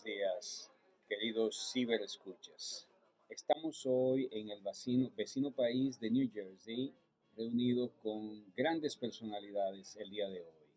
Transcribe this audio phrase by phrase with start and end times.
[0.00, 0.70] buenos días,
[1.08, 2.86] queridos ciberescuchas.
[3.28, 6.94] Estamos hoy en el vecino, vecino país de New Jersey,
[7.36, 10.68] reunidos con grandes personalidades el día de hoy.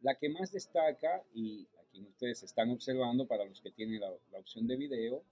[0.00, 4.12] La que más destaca, y a quien ustedes están observando para los que tienen la,
[4.30, 5.22] la opción de video,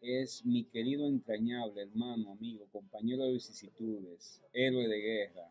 [0.00, 5.50] es mi querido entrañable hermano, amigo, compañero de vicisitudes, héroe de guerra,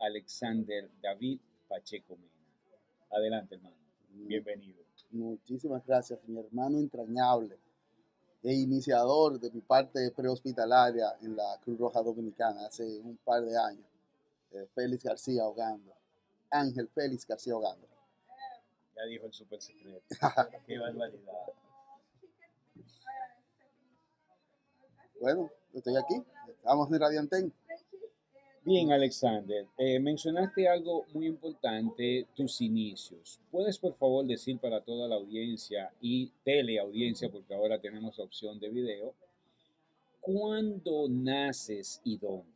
[0.00, 2.30] Alexander David Pacheco Mena.
[3.10, 3.76] Adelante, hermano.
[4.12, 4.89] Bienvenido.
[5.10, 7.58] Muchísimas gracias, mi hermano entrañable
[8.42, 13.56] e iniciador de mi parte prehospitalaria en la Cruz Roja Dominicana hace un par de
[13.58, 13.86] años,
[14.52, 15.92] eh, Félix García Ogando.
[16.50, 17.88] Ángel Félix García Ogando.
[18.96, 20.02] Ya dijo el super secreto.
[20.66, 21.32] Qué barbaridad.
[25.20, 26.22] Bueno, estoy aquí.
[26.48, 27.52] Estamos en Radiantén.
[28.62, 33.40] Bien, Alexander, eh, mencionaste algo muy importante, tus inicios.
[33.50, 38.68] ¿Puedes, por favor, decir para toda la audiencia y teleaudiencia, porque ahora tenemos opción de
[38.68, 39.14] video,
[40.20, 42.52] cuándo naces y dónde?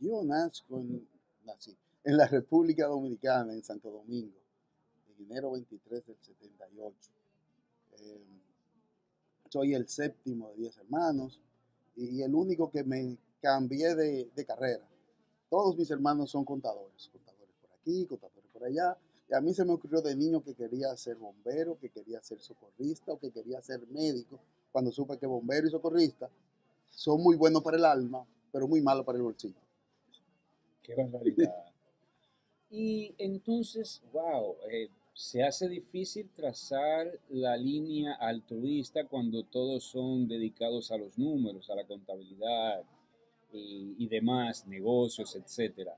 [0.00, 1.06] Yo nazco en,
[1.44, 4.38] nací en la República Dominicana, en Santo Domingo,
[5.08, 7.10] en enero 23 del 78.
[8.00, 8.24] Eh,
[9.48, 11.40] soy el séptimo de 10 hermanos
[11.94, 14.82] y el único que me cambié de, de, carrera.
[15.50, 18.96] Todos mis hermanos son contadores, contadores por aquí, contadores por allá.
[19.28, 22.40] Y a mí se me ocurrió de niño que quería ser bombero, que quería ser
[22.40, 24.40] socorrista o que quería ser médico.
[24.72, 26.30] Cuando supe que bombero y socorrista
[26.90, 29.60] son muy buenos para el alma, pero muy malos para el bolsillo.
[30.82, 31.66] Qué barbaridad.
[32.70, 40.90] y entonces, wow, eh, se hace difícil trazar la línea altruista cuando todos son dedicados
[40.90, 42.82] a los números, a la contabilidad,
[43.58, 45.96] y, y demás, negocios, etcétera.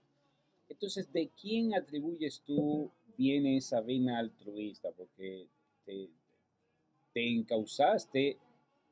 [0.69, 4.91] Entonces, ¿de quién atribuyes tú viene esa vena altruista?
[4.93, 5.49] Porque
[5.85, 6.11] te,
[7.13, 8.37] te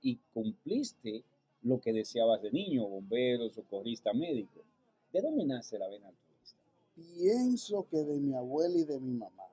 [0.03, 1.25] y cumpliste
[1.63, 4.61] lo que deseabas de niño, bombero, socorrista, médico.
[5.13, 6.59] ¿De dónde nace la vena altruista?
[6.95, 9.45] Pienso que de mi abuela y de mi mamá.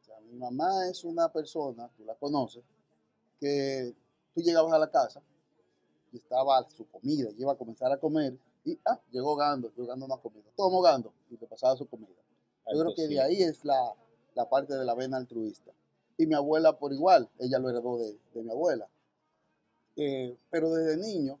[0.00, 2.62] O sea, mi mamá es una persona, tú la conoces,
[3.40, 3.94] que
[4.34, 5.22] tú llegabas a la casa
[6.12, 9.88] y estaba su comida, y iba a comenzar a comer, y ah, llegó Gando, llegó
[9.88, 12.08] Gando una comida, todo Gando, y te pasaba su comida.
[12.72, 13.94] Yo creo que de ahí es la,
[14.34, 15.72] la, parte de la vena altruista.
[16.16, 18.88] Y mi abuela por igual, ella lo heredó de, de mi abuela.
[19.96, 21.38] Eh, pero desde niño,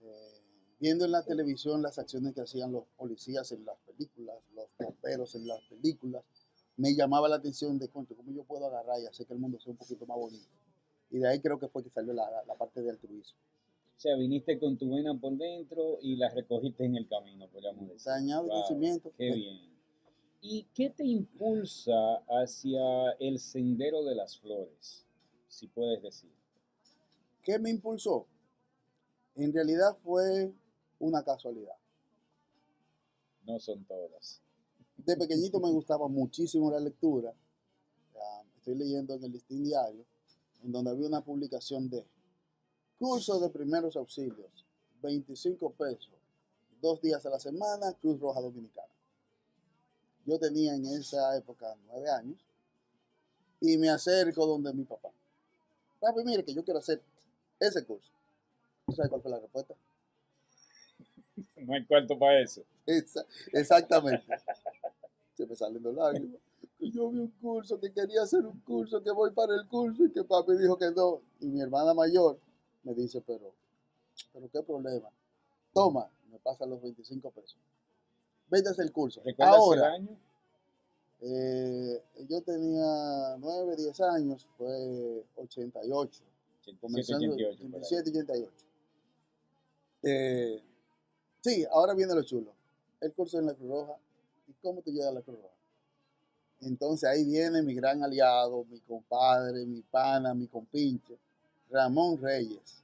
[0.00, 0.40] eh,
[0.78, 5.34] viendo en la televisión las acciones que hacían los policías en las películas, los bomberos
[5.34, 6.22] en las películas,
[6.76, 9.72] me llamaba la atención de cómo yo puedo agarrar y hacer que el mundo sea
[9.72, 10.48] un poquito más bonito.
[11.10, 13.38] Y de ahí creo que fue que salió la, la parte de altruismo.
[13.96, 17.88] O sea, viniste con tu vena por dentro y la recogiste en el camino, podríamos
[17.88, 18.06] decir.
[18.06, 19.12] Dañado wow, crecimiento.
[19.16, 19.78] Qué bien.
[20.40, 25.04] ¿Y qué te impulsa hacia el sendero de las flores?
[25.48, 26.30] Si puedes decir.
[27.42, 28.28] ¿Qué me impulsó?
[29.34, 30.52] En realidad fue
[31.00, 31.76] una casualidad.
[33.46, 34.40] No son todas.
[34.96, 37.34] De pequeñito me gustaba muchísimo la lectura.
[38.58, 40.04] Estoy leyendo en el listín diario
[40.64, 42.04] en donde había una publicación de
[42.98, 44.66] curso de primeros auxilios,
[45.02, 46.10] 25 pesos,
[46.80, 48.88] dos días a la semana, Cruz Roja Dominicana.
[50.24, 52.44] Yo tenía en esa época nueve años
[53.60, 55.10] y me acerco donde mi papá.
[56.00, 57.00] Papi, mire que yo quiero hacer
[57.58, 58.12] ese curso.
[58.94, 59.74] ¿Sabes cuál fue la respuesta?
[61.56, 62.64] No hay cuarto para eso.
[62.84, 64.26] Esa, exactamente.
[65.36, 66.40] Se me salen los lágrimas
[66.78, 70.04] que yo vi un curso, que quería hacer un curso, que voy para el curso
[70.04, 71.20] y que papi dijo que no.
[71.40, 72.38] Y mi hermana mayor
[72.84, 73.52] me dice, pero,
[74.32, 75.10] pero qué problema.
[75.72, 77.58] Toma, me pasan los 25 pesos.
[78.48, 79.20] Vete a hacer el curso.
[79.38, 80.18] Ahora, el año?
[81.20, 86.22] Eh, yo tenía 9, 10 años, fue 88.
[86.62, 87.64] 87, 88.
[87.66, 88.52] 87, 88.
[90.02, 90.62] Eh,
[91.40, 92.52] sí, ahora viene lo chulo.
[93.00, 93.96] El curso en la Cruz Roja.
[94.46, 95.57] ¿Y cómo te llega a la Cruz Roja?
[96.60, 101.16] Entonces ahí viene mi gran aliado, mi compadre, mi pana, mi compinche,
[101.70, 102.82] Ramón Reyes.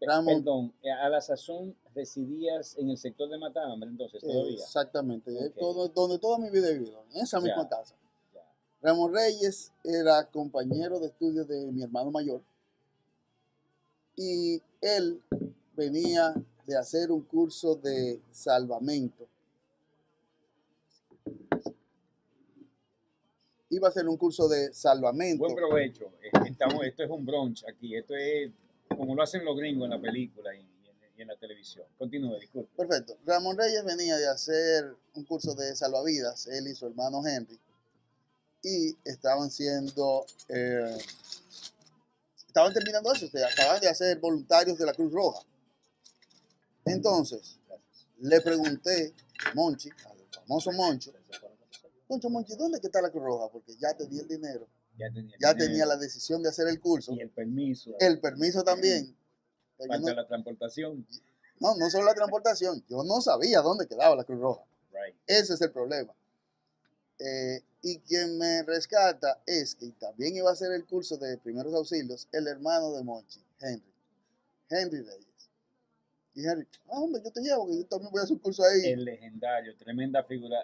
[0.00, 4.54] Ramón, Perdón, a la sazón residías en el sector de Matambre, entonces todavía.
[4.54, 5.50] Exactamente, okay.
[5.50, 7.94] todo, donde toda mi vida he vivido, en esa misma ya, casa.
[8.34, 8.40] Ya.
[8.80, 12.42] Ramón Reyes era compañero de estudios de mi hermano mayor
[14.16, 15.22] y él
[15.76, 16.34] venía
[16.66, 19.26] de hacer un curso de salvamento
[23.72, 25.44] iba a hacer un curso de salvamento.
[25.44, 26.12] Buen provecho.
[26.46, 27.96] Estamos, esto es un brunch aquí.
[27.96, 28.50] Esto es
[28.88, 30.60] como lo hacen los gringos en la película y,
[31.16, 31.86] y en la televisión.
[31.98, 32.70] Continúe, disculpe.
[32.76, 33.16] Perfecto.
[33.24, 37.58] Ramón Reyes venía de hacer un curso de salvavidas, él y su hermano Henry.
[38.62, 40.98] y estaban siendo, eh,
[42.46, 45.40] estaban terminando eso, sea, acaban de hacer voluntarios de la Cruz Roja.
[46.84, 47.58] Entonces,
[48.20, 49.14] le pregunté
[49.46, 51.12] a Monchi, al famoso Moncho,
[52.12, 53.48] Moncho, Monchi, ¿dónde que está la Cruz Roja?
[53.50, 54.68] Porque ya tenía el dinero,
[54.98, 57.94] Ya tenía, ya dinero tenía la decisión de hacer el curso, y el permiso.
[57.98, 59.16] el permiso también.
[59.78, 61.06] Falta no- la transportación.
[61.58, 64.62] no, no solo la transportación, yo no sabía dónde quedaba la Cruz Roja.
[64.92, 65.16] Right.
[65.26, 66.12] Ese es el problema.
[67.18, 71.72] Eh, y quien me rescata es que también iba a hacer el curso de primeros
[71.74, 73.92] auxilios el hermano de Monchi, Henry.
[74.68, 75.26] Henry Reyes.
[76.34, 78.62] Y Henry, ah, hombre, yo te llevo, que yo también voy a hacer un curso
[78.64, 78.86] ahí.
[78.90, 80.58] El legendario, tremenda figura.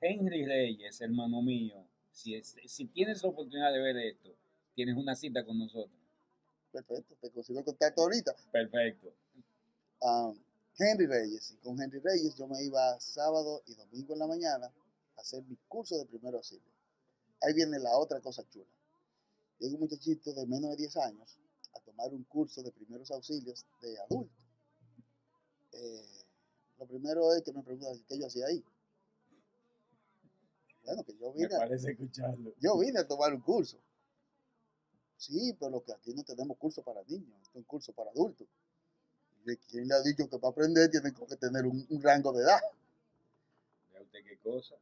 [0.00, 4.34] Henry Reyes, hermano mío, si, es- si tienes la oportunidad de ver esto,
[4.74, 5.98] tienes una cita con nosotros.
[6.72, 8.34] Perfecto, te consigo el contacto ahorita.
[8.52, 9.12] Perfecto.
[10.02, 10.32] Ah,
[10.78, 11.50] Henry Reyes.
[11.52, 14.66] Y con Henry Reyes yo me iba sábado y domingo en la mañana
[15.16, 16.70] a hacer mi curso de primer auxilio.
[17.42, 18.66] Ahí viene la otra cosa chula.
[19.58, 21.38] Llega un muchachito de menos de 10 años
[21.74, 24.32] a tomar un curso de primeros auxilios de adulto.
[25.72, 26.24] Eh,
[26.78, 28.62] lo primero es que me pregunta qué yo hacía ahí.
[30.90, 32.52] Bueno, que yo Me vine, a- escucharlo.
[32.60, 33.78] yo vine a tomar un curso.
[35.16, 38.48] Sí, pero que aquí no tenemos curso para niños, es un curso para adultos.
[39.46, 42.42] ¿Y quién le ha dicho que para aprender tienen que tener un, un rango de
[42.42, 42.58] edad?
[43.92, 44.74] Vea usted qué cosa.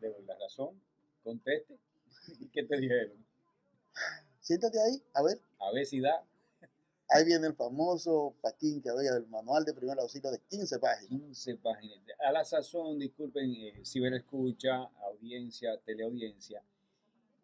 [0.00, 0.80] Le doy la razón.
[1.24, 1.76] Conteste.
[2.38, 3.16] ¿Y qué te dijeron?
[4.40, 5.40] Siéntate ahí, a ver.
[5.58, 6.24] A ver si da
[7.12, 11.08] Ahí viene el famoso paquín que había del manual de primer auxilio de 15 páginas.
[11.08, 11.98] 15 páginas.
[12.20, 16.62] A la sazón, disculpen, eh, ciberescucha, audiencia, teleaudiencia,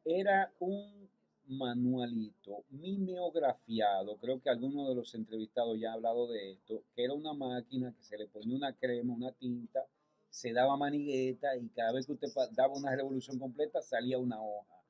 [0.05, 1.09] era un
[1.49, 7.15] manualito mimeografiado, creo que alguno de los entrevistados ya ha hablado de esto, que era
[7.15, 9.85] una máquina que se le ponía una crema, una tinta,
[10.31, 14.81] se daba manigueta y cada vez que usted daba una revolución completa salía una hoja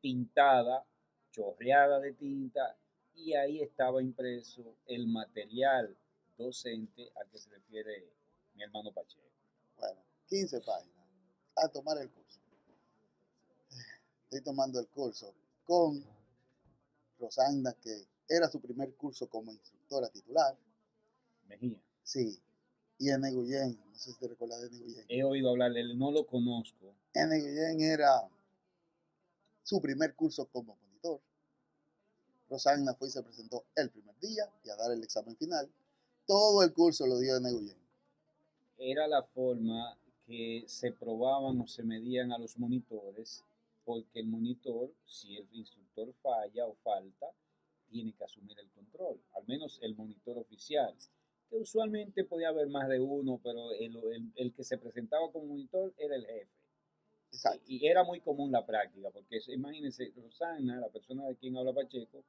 [0.00, 0.84] pintada,
[1.30, 2.76] chorreada de tinta
[3.18, 5.96] y ahí estaba impreso el material
[6.36, 8.12] docente al que se refiere
[8.54, 9.28] mi hermano Pacheco.
[9.76, 11.06] Bueno, 15 páginas.
[11.56, 12.38] A tomar el curso.
[14.24, 15.34] Estoy tomando el curso
[15.64, 16.04] con
[17.18, 20.56] Rosanda, que era su primer curso como instructora titular.
[21.46, 21.80] Mejía.
[22.02, 22.40] Sí.
[22.98, 25.06] Y en Neguyen, no sé si te recuerdas de Neguyen.
[25.08, 26.94] He oído hablar de él, no lo conozco.
[27.14, 28.28] En Neguyen era
[29.62, 30.78] su primer curso como
[32.48, 35.68] Rosana fue y se presentó el primer día y a dar el examen final.
[36.26, 37.76] Todo el curso lo dio en Neguyen.
[38.78, 43.44] Era la forma que se probaban o se medían a los monitores,
[43.84, 47.26] porque el monitor, si el instructor falla o falta,
[47.90, 50.94] tiene que asumir el control, al menos el monitor oficial,
[51.48, 55.46] que usualmente podía haber más de uno, pero el, el- el que se presentaba como
[55.46, 56.56] monitor era el jefe.
[57.32, 57.62] Exacto.
[57.66, 62.22] Y era muy común la práctica, porque imagínense, Rosana, la persona de quien habla Pacheco,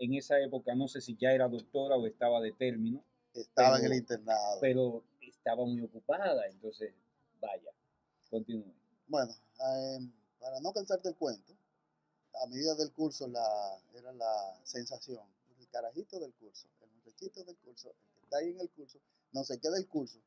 [0.00, 3.04] en esa época no sé si ya era doctora o estaba de término,
[3.34, 4.58] Estaba en el internado.
[4.60, 6.92] pero estaba muy ocupada, entonces,
[7.40, 7.70] vaya,
[8.28, 8.74] continúe.
[9.06, 9.98] Bueno, eh,
[10.40, 11.52] para no cansarte el cuento,
[12.42, 13.46] a medida del curso la,
[13.94, 15.22] era la sensación,
[15.58, 18.98] el carajito del curso, el muchachito del curso, el que está ahí en el curso,
[19.32, 20.18] no se queda el curso,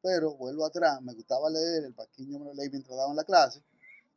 [0.00, 3.24] pero vuelvo atrás, me gustaba leer, el paquiño me lo leí mientras daba en la
[3.24, 3.62] clase,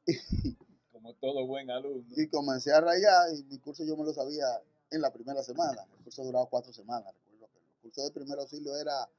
[0.91, 2.13] Como todo buen alumno.
[2.15, 4.45] y comencé a rayar, y mi curso yo me lo sabía
[4.91, 8.39] en la primera semana, el curso duraba cuatro semanas, recuerdo que el curso de primer
[8.39, 9.09] auxilio era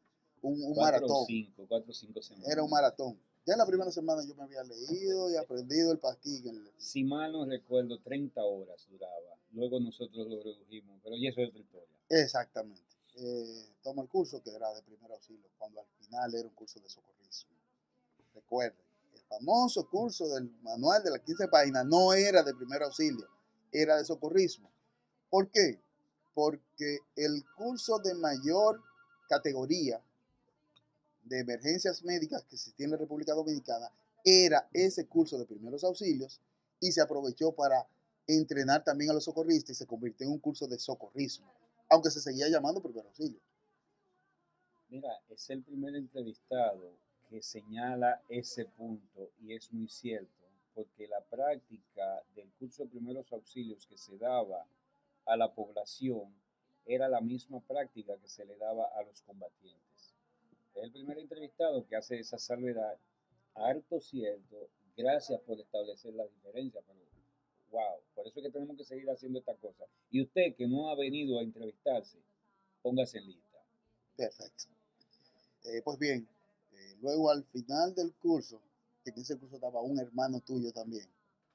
[0.43, 1.27] un, un cuatro maratón.
[1.27, 2.49] cinco, cuatro o cinco semanas.
[2.51, 3.21] Era un maratón.
[3.47, 6.47] Ya en la primera semana yo me había leído y aprendido el pasquín.
[6.49, 9.37] el- Si mal no recuerdo, 30 horas duraba.
[9.53, 11.97] Luego nosotros lo redujimos, pero ya eso es otra historia.
[12.09, 12.83] Exactamente.
[13.17, 16.79] Eh, tomo el curso que era de primer auxilio, cuando al final era un curso
[16.81, 17.51] de socorrismo.
[18.35, 18.85] Recuerden,
[19.15, 23.27] el famoso curso del manual de las 15 páginas no era de primer auxilio,
[23.73, 24.71] era de socorrismo.
[25.31, 25.81] ¿Por qué?
[26.35, 28.83] Porque el curso de mayor
[29.29, 30.03] categoría
[31.23, 33.91] de emergencias médicas que existía en República Dominicana
[34.25, 36.41] era ese curso de primeros auxilios
[36.81, 37.87] y se aprovechó para
[38.27, 41.53] entrenar también a los socorristas y se convirtió en un curso de socorrismo,
[41.89, 43.41] aunque se seguía llamando primer auxilio.
[44.89, 46.93] Mira, es el primer entrevistado
[47.29, 50.45] que señala ese punto y es muy cierto,
[50.75, 54.67] porque la práctica del curso de primeros auxilios que se daba
[55.27, 56.35] a la población
[56.87, 60.15] era la misma práctica que se le daba a los combatientes.
[60.75, 62.99] Es el primer entrevistado que hace esa salvedad,
[63.55, 67.01] harto cierto, gracias por establecer la diferencia, pero
[67.71, 69.85] wow, por eso es que tenemos que seguir haciendo esta cosa.
[70.11, 72.19] Y usted que no ha venido a entrevistarse,
[72.83, 73.59] póngase en lista.
[74.17, 74.65] Perfecto.
[75.65, 76.29] Eh, pues bien,
[76.73, 78.61] eh, luego al final del curso,
[79.05, 81.09] que en ese curso estaba un hermano tuyo también,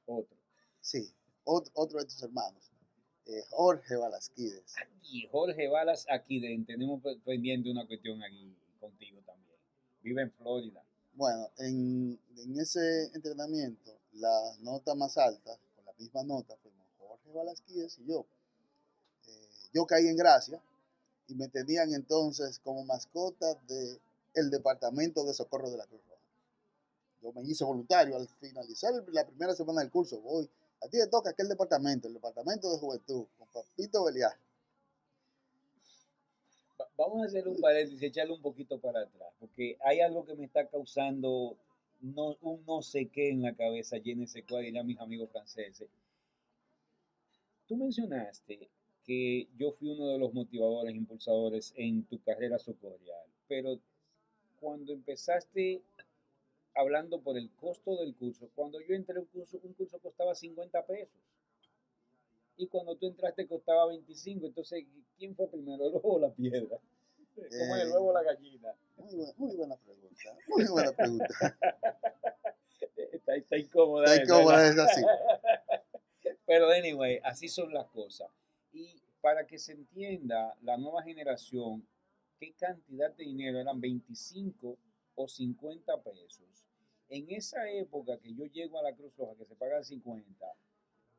[0.05, 0.37] Otro.
[0.81, 1.11] Sí,
[1.43, 2.71] otro, otro de tus hermanos,
[3.25, 4.75] eh, Jorge Balasquides.
[5.03, 9.57] Y Jorge Balas aquí tenemos pendiente una cuestión aquí contigo también.
[10.01, 10.83] Vive en Florida.
[11.13, 17.31] Bueno, en, en ese entrenamiento, la nota más alta, con la misma nota, fuimos Jorge
[17.31, 18.25] Balasquides y yo.
[19.27, 20.61] Eh, yo caí en gracia
[21.27, 23.99] y me tenían entonces como mascota del
[24.35, 26.21] el Departamento de Socorro de la Cruz Roja.
[27.21, 30.19] Yo me hice voluntario al finalizar la primera semana del curso.
[30.19, 30.49] Voy,
[30.85, 34.37] a ti te toca aquel departamento, el Departamento de Juventud, con Papito Beliar.
[36.95, 40.45] Vamos a hacer un paréntesis, echarle un poquito para atrás, porque hay algo que me
[40.45, 41.57] está causando
[42.01, 45.89] no, un no sé qué en la cabeza, llene ese cuadro, ya mis amigos franceses.
[47.67, 48.69] Tú mencionaste
[49.03, 53.79] que yo fui uno de los motivadores, impulsadores en tu carrera socorrial, pero
[54.59, 55.81] cuando empezaste
[56.75, 60.85] hablando por el costo del curso, cuando yo entré un curso, un curso costaba 50
[60.85, 61.17] pesos.
[62.57, 64.47] Y cuando tú entraste costaba 25.
[64.47, 64.85] Entonces,
[65.17, 66.77] ¿quién fue primero, el huevo o la piedra?
[67.35, 68.73] Como el huevo o la gallina.
[68.97, 70.37] Muy, muy buena pregunta.
[70.47, 71.27] Muy buena pregunta.
[73.11, 74.05] está, está incómoda.
[74.05, 75.01] Está incómoda, es así.
[76.45, 78.29] Pero, anyway, así son las cosas.
[78.71, 81.85] Y para que se entienda la nueva generación,
[82.39, 84.77] qué cantidad de dinero eran 25
[85.15, 86.64] o 50 pesos.
[87.09, 90.45] En esa época que yo llego a la Cruz Roja, que se paga 50,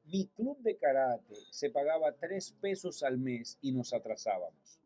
[0.04, 4.78] mi club de karate se pagaba 3 pesos al mes y nos atrasábamos.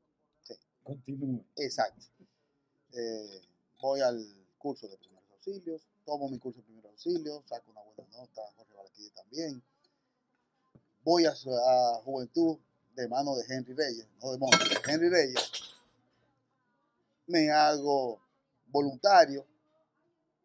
[0.43, 0.55] Sí.
[0.83, 1.45] Continúe.
[1.57, 2.07] Exacto.
[2.93, 3.41] Eh,
[3.81, 4.25] voy al
[4.59, 8.75] curso de primeros auxilios, tomo mi curso de primeros auxilios, saco una buena nota, Jorge
[8.75, 9.63] Balaquide también.
[11.03, 12.59] Voy a, a Juventud,
[12.95, 15.51] de mano de Henry Reyes, no de Monte, de Henry Reyes,
[17.27, 18.21] me hago
[18.67, 19.47] voluntario,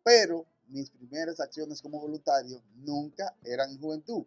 [0.06, 4.24] pero mis primeras acciones como voluntario nunca eran en juventud,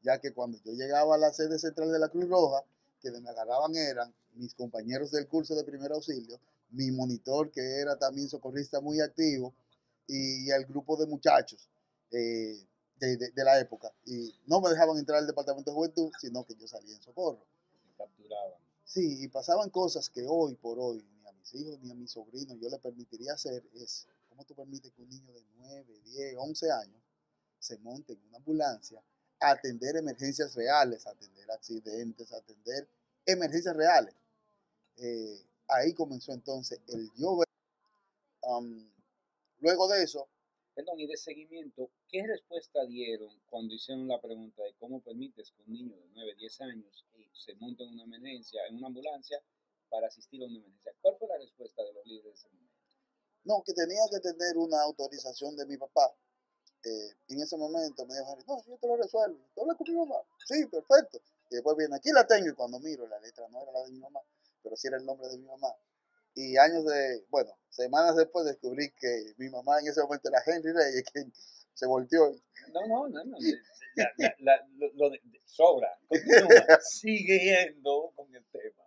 [0.00, 2.64] ya que cuando yo llegaba a la sede central de la Cruz Roja,
[2.98, 6.40] quienes me agarraban eran mis compañeros del curso de primer auxilio,
[6.70, 9.52] mi monitor que era también socorrista muy activo
[10.06, 11.68] y el grupo de muchachos
[12.10, 12.66] eh,
[12.96, 13.92] de, de, la época.
[14.06, 17.44] Y no me dejaban entrar al departamento de juventud, sino que yo salía en socorro
[17.98, 18.58] capturaban.
[18.84, 22.10] Sí, y pasaban cosas que hoy por hoy ni a mis hijos ni a mis
[22.10, 26.36] sobrinos yo le permitiría hacer es, ¿cómo tú permites que un niño de 9, 10,
[26.38, 27.02] 11 años
[27.58, 29.04] se monte en una ambulancia
[29.40, 32.88] a atender emergencias reales, a atender accidentes, a atender
[33.26, 34.14] emergencias reales?
[34.96, 37.42] Eh, ahí comenzó entonces el yo
[38.42, 38.90] um,
[39.60, 40.28] luego de eso,
[40.74, 45.60] Perdón, y de seguimiento, ¿qué respuesta dieron cuando hicieron la pregunta de cómo permites que
[45.66, 49.42] un niño de 9, 10 años eh, se monte en una emergencia, en una ambulancia,
[49.90, 50.94] para asistir a una emergencia?
[51.02, 52.71] ¿Cuál fue la respuesta de los líderes de ese?
[53.44, 56.14] No, que tenía que tener una autorización de mi papá.
[56.84, 59.38] Eh, en ese momento me dijo, no, yo te lo resuelvo.
[59.54, 60.16] ¿Tú hablas con mi mamá?
[60.46, 61.20] Sí, perfecto.
[61.50, 62.48] Y después viene, aquí la tengo.
[62.48, 64.20] Y cuando miro, la letra no era la de mi mamá,
[64.62, 65.68] pero sí era el nombre de mi mamá.
[66.34, 70.72] Y años de, bueno, semanas después descubrí que mi mamá en ese momento era Henry
[70.72, 71.32] Reyes, quien
[71.74, 72.32] se volteó.
[72.72, 73.38] No, no, no, no.
[73.94, 75.98] La, la, lo, de, sobra.
[76.08, 76.78] Continúa.
[76.80, 78.82] Sigue yendo con el tema.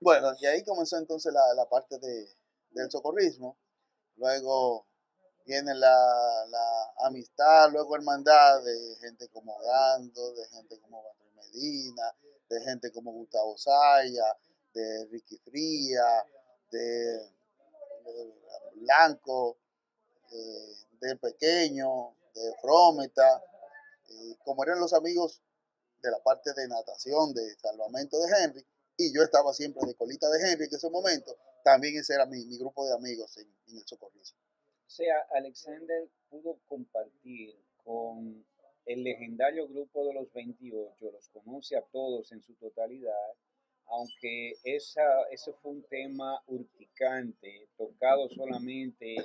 [0.00, 2.28] Bueno, y ahí comenzó entonces la, la parte de,
[2.70, 3.56] del socorrismo.
[4.16, 4.86] Luego
[5.44, 12.14] viene la, la, amistad, luego hermandad de gente como Gando, de gente como Barry Medina,
[12.48, 14.24] de gente como Gustavo Saya,
[14.72, 16.04] de Ricky Fría,
[16.70, 17.30] de,
[18.74, 19.58] Blanco,
[21.00, 23.42] de, Pequeño, de Frometa,
[24.44, 25.42] como eran los amigos
[26.02, 28.66] de la parte de natación, de salvamento de Henry,
[28.96, 32.44] y yo estaba siempre de colita de Henry en ese momento, también ese era mi,
[32.44, 34.38] mi grupo de amigos en, en el socorrismo.
[34.86, 38.44] O sea, Alexander pudo compartir con
[38.86, 43.32] el legendario grupo de los 28, los conoce a todos en su totalidad,
[43.86, 49.16] aunque esa, ese fue un tema urticante, tocado solamente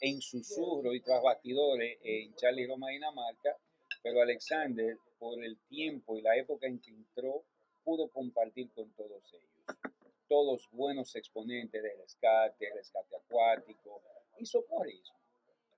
[0.00, 3.56] en susurro y tras bastidores en Charlie Roma, Dinamarca,
[4.02, 7.44] pero Alexander, por el tiempo y la época en que entró,
[7.84, 9.95] pudo compartir con todos ellos.
[10.28, 14.02] Todos buenos exponentes de rescate, rescate acuático
[14.38, 15.16] y socorrismo.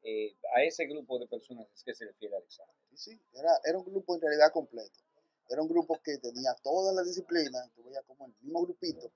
[0.03, 2.75] Eh, a ese grupo de personas es que se refiere Alexander.
[2.95, 5.01] Sí, era, era un grupo en realidad completo
[5.49, 9.11] era un grupo que tenía todas las disciplinas, tú veías como el mismo grupito.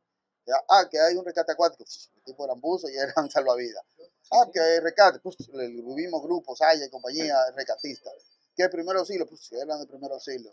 [0.68, 1.84] ah, que hay un rescate acuático,
[2.16, 3.84] el tipo eran buzos y eran salvavidas.
[4.30, 8.14] Ah, que hay rescate, pues el mismo grupo, Saya y compañía, rescatistas.
[8.56, 10.52] Que el primer auxilio, pues eran el primer auxilio.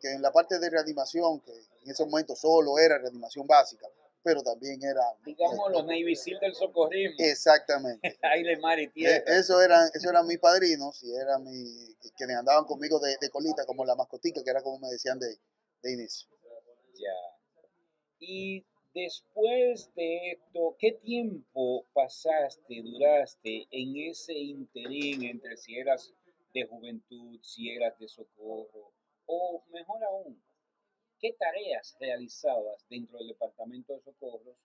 [0.00, 3.86] Que en la parte de reanimación, que en ese momento solo era reanimación básica,
[4.22, 5.02] pero también era...
[5.24, 7.16] Digamos los Navy SEAL del socorrismo.
[7.18, 8.18] Exactamente.
[8.22, 9.24] Aire, mar y Eh, tierra.
[9.26, 13.64] Eso eran, eso eran mis padrinos y eran mi, quienes andaban conmigo de, de colita,
[13.64, 15.38] como la mascotica, que era como me decían de,
[15.82, 16.28] de inicio.
[16.94, 17.38] Ya.
[18.18, 26.12] Y después de esto, ¿qué tiempo pasaste, duraste en ese interín entre si eras
[26.52, 28.92] de juventud, si eras de socorro?
[29.28, 30.42] O mejor aún,
[31.20, 34.56] ¿qué tareas realizabas dentro del departamento de socorros,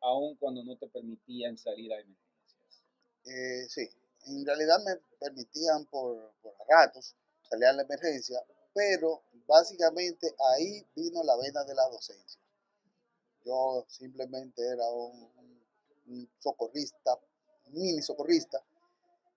[0.00, 2.84] aun cuando no te permitían salir a emergencias?
[3.26, 3.88] Eh, sí,
[4.26, 8.42] en realidad me permitían por, por ratos salir a la emergencia,
[8.74, 12.40] pero básicamente ahí vino la vena de la docencia.
[13.44, 15.30] Yo simplemente era un,
[16.06, 17.18] un- socorrista,
[17.66, 18.62] mini socorrista,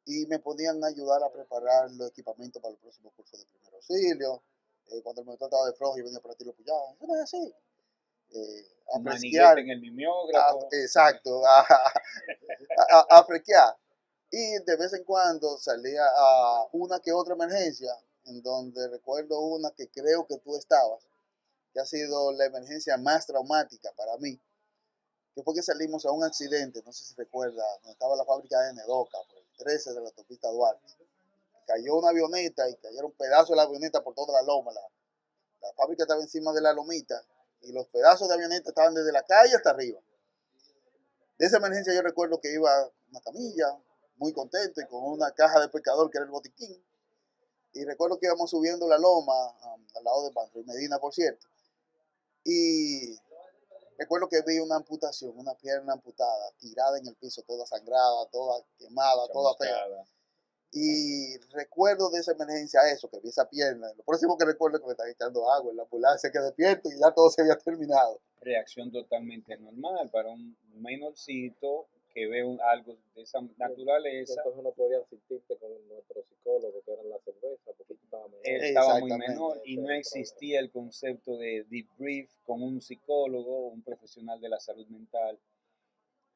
[0.05, 4.43] y me podían ayudar a preparar los equipamientos para el próximo curso de primer auxilio.
[4.91, 6.93] Eh, cuando el monitor estaba de flojo, yo venía para ti lo puyaba.
[6.93, 7.53] Eso no es así.
[8.31, 10.67] Eh, a fresquear, en el a- mimeógrafo.
[10.71, 11.65] exacto, a,
[12.91, 13.75] a, a- fresquear.
[14.31, 17.91] Y de vez en cuando salía a una que otra emergencia,
[18.25, 21.03] en donde recuerdo una que creo que tú estabas,
[21.73, 24.39] que ha sido la emergencia más traumática para mí,
[25.33, 28.59] que fue que salimos a un accidente, no sé si recuerda, donde estaba la fábrica
[28.61, 30.85] de Nedoca, por el 13 de la autopista Duarte.
[31.65, 34.71] Cayó una avioneta y cayeron pedazos de la avioneta por toda la loma.
[34.71, 34.81] La,
[35.61, 37.21] la fábrica estaba encima de la lomita
[37.61, 39.99] y los pedazos de avioneta estaban desde la calle hasta arriba.
[41.37, 42.69] De esa emergencia yo recuerdo que iba
[43.09, 43.77] una camilla,
[44.17, 46.83] muy contento y con una caja de pescador que era el botiquín.
[47.73, 49.33] Y recuerdo que íbamos subiendo la loma
[49.73, 51.45] um, al lado de Banco y Medina, por cierto.
[52.45, 53.19] Y
[53.97, 58.63] recuerdo que vi una amputación, una pierna amputada, tirada en el piso, toda sangrada, toda
[58.77, 60.05] quemada, toda fea.
[60.77, 63.87] Y recuerdo de esa emergencia eso, que vi esa pierna.
[63.95, 66.89] Lo próximo que recuerdo es que me están echando agua en la ambulancia, que despierto
[66.89, 68.19] y ya todo se había terminado.
[68.41, 74.33] reacción totalmente normal para un menorcito que ve un- algo de esa Y naturaleza.
[74.37, 77.95] entonces no podían asistirte con nuestro psicólogo, que era la cerveza, porque.
[78.43, 83.81] Él estaba muy menor y no existía el concepto de debrief con un psicólogo, un
[83.81, 85.39] profesional de la salud mental.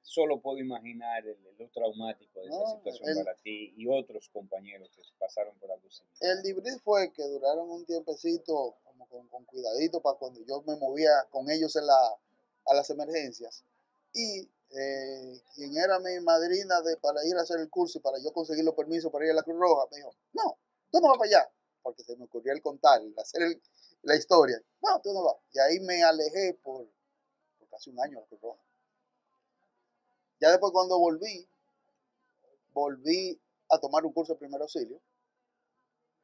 [0.01, 4.27] Solo puedo imaginar el, lo traumático de esa No, situación el- para ti y otros
[4.29, 6.17] compañeros que pasaron por algo similar.
[6.37, 10.75] El debrief fue que duraron un tiempecito como con, con cuidadito para cuando yo me
[10.77, 12.17] movía con ellos en la,
[12.65, 13.63] a las emergencias.
[14.13, 18.17] Y eh, quien era mi madrina de, para ir a hacer el curso y para
[18.19, 20.57] yo conseguir los permisos para ir a la Cruz Roja, me dijo, no,
[20.91, 21.51] tú no vas para allá,
[21.83, 23.61] porque se me ocurrió el contar, el hacer el-
[24.03, 24.59] la historia.
[24.81, 25.35] No, tú no vas.
[25.51, 26.87] Y ahí me alejé por,
[27.59, 28.61] por casi un año a la Cruz Roja.
[30.39, 31.47] Ya después cuando volví,
[32.73, 34.99] volví a tomar un curso de primer auxilio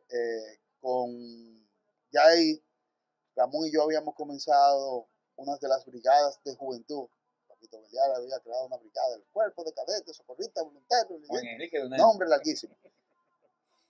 [0.10, 1.10] eh, con
[2.12, 2.62] ya ahí
[3.36, 7.08] Ramón y yo habíamos comenzado una de las brigadas de juventud.
[7.48, 11.22] Papito Belial había creado una brigada del cuerpo de cadetes, socorristas, voluntarios,
[11.98, 12.76] nombre larguísimo.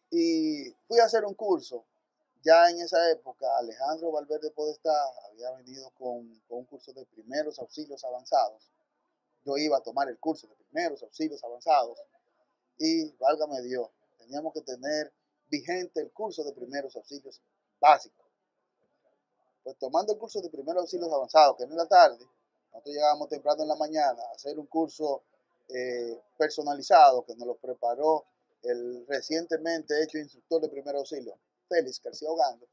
[0.10, 1.86] Y fui a hacer un curso.
[2.42, 4.94] Ya en esa época, Alejandro Valverde Podestá
[5.30, 8.72] había venido con, con un curso de primeros auxilios avanzados.
[9.46, 11.98] Yo iba a tomar el curso de primeros auxilios avanzados.
[12.78, 15.14] Y, válgame Dios, teníamos que tener
[15.48, 17.42] vigente el curso de primeros auxilios
[17.80, 18.26] básicos.
[19.64, 22.26] Pues tomando el curso de primeros auxilios avanzados, que era en la tarde,
[22.72, 25.24] nosotros llegábamos temprano en la mañana a hacer un curso
[25.70, 28.26] eh, personalizado que nos lo preparó
[28.64, 32.68] el recientemente hecho instructor de primer auxilio, Félix García Ogando,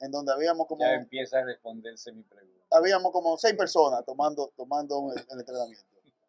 [0.00, 2.59] en donde habíamos como, ya empieza a responderse mi pregunta.
[2.70, 5.84] Habíamos como seis personas tomando, tomando el, el entrenamiento.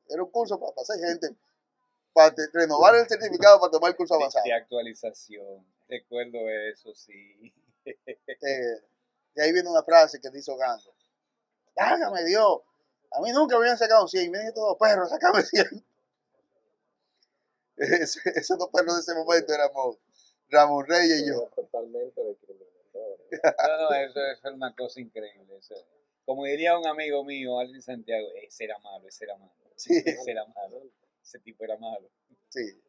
[0.10, 1.36] Era un curso para, para seis gente,
[2.13, 4.43] para te- renovar el certificado para tomar el curso De, avanzado.
[4.45, 5.65] de actualización.
[5.88, 6.38] Recuerdo
[6.71, 7.54] eso, sí.
[7.86, 8.82] Eh,
[9.36, 10.93] y ahí viene una frase que dice Ogando.
[11.77, 12.60] Hágame Dios,
[13.12, 15.65] a mí nunca me habían sacado 100, miren estos dos perros, sácame 100.
[17.77, 19.97] Ese- esos dos perros de ese momento éramos
[20.49, 21.49] Ramón Reyes y yo.
[21.56, 22.71] Totalmente discriminatorio.
[23.67, 25.56] No, no, eso, eso es una cosa increíble.
[25.58, 25.73] eso.
[26.25, 29.51] Como diría un amigo mío, Alvin Santiago, ese era malo, ese era malo.
[29.75, 30.84] Sí, Ese era malo.
[31.21, 32.10] Ese tipo era malo.
[32.49, 32.81] sí.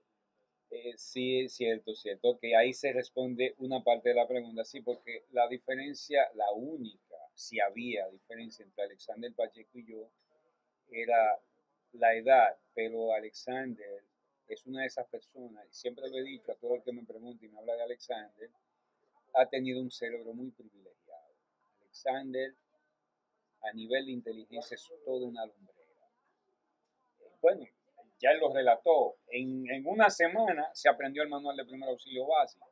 [0.75, 2.39] Eh, sí, es cierto, cierto.
[2.39, 7.17] Que ahí se responde una parte de la pregunta, sí, porque la diferencia, la única,
[7.35, 10.11] si había diferencia entre Alexander Pacheco y yo,
[10.91, 11.39] era
[11.93, 14.03] la edad, pero Alexander
[14.49, 17.05] es una de esas personas, y siempre lo he dicho a todo el que me
[17.05, 18.51] pregunta y me habla de Alexander,
[19.35, 21.35] ha tenido un cerebro muy privilegiado.
[21.83, 22.55] Alexander,
[23.63, 26.11] a nivel de inteligencia, es toda una lumbrera.
[27.21, 27.67] Eh, Bueno,
[28.21, 29.17] ya lo relató.
[29.29, 32.69] En, en una semana se aprendió el manual de primer auxilio básico.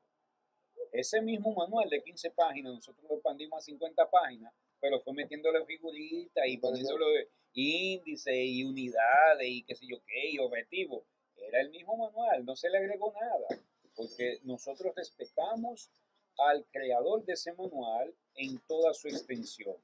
[0.92, 5.64] Ese mismo manual de 15 páginas, nosotros lo expandimos a 50 páginas pero fue metiéndole
[5.66, 11.04] figuritas y poniéndole índices y unidades y qué sé yo qué, y objetivos.
[11.36, 13.60] Era el mismo manual, no se le agregó nada,
[13.94, 15.90] porque nosotros respetamos
[16.38, 19.76] al creador de ese manual en toda su extensión.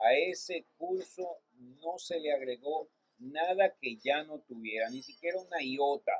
[0.00, 1.40] A ese curso
[1.82, 6.12] no se le agregó nada que ya no tuviera, ni siquiera una iota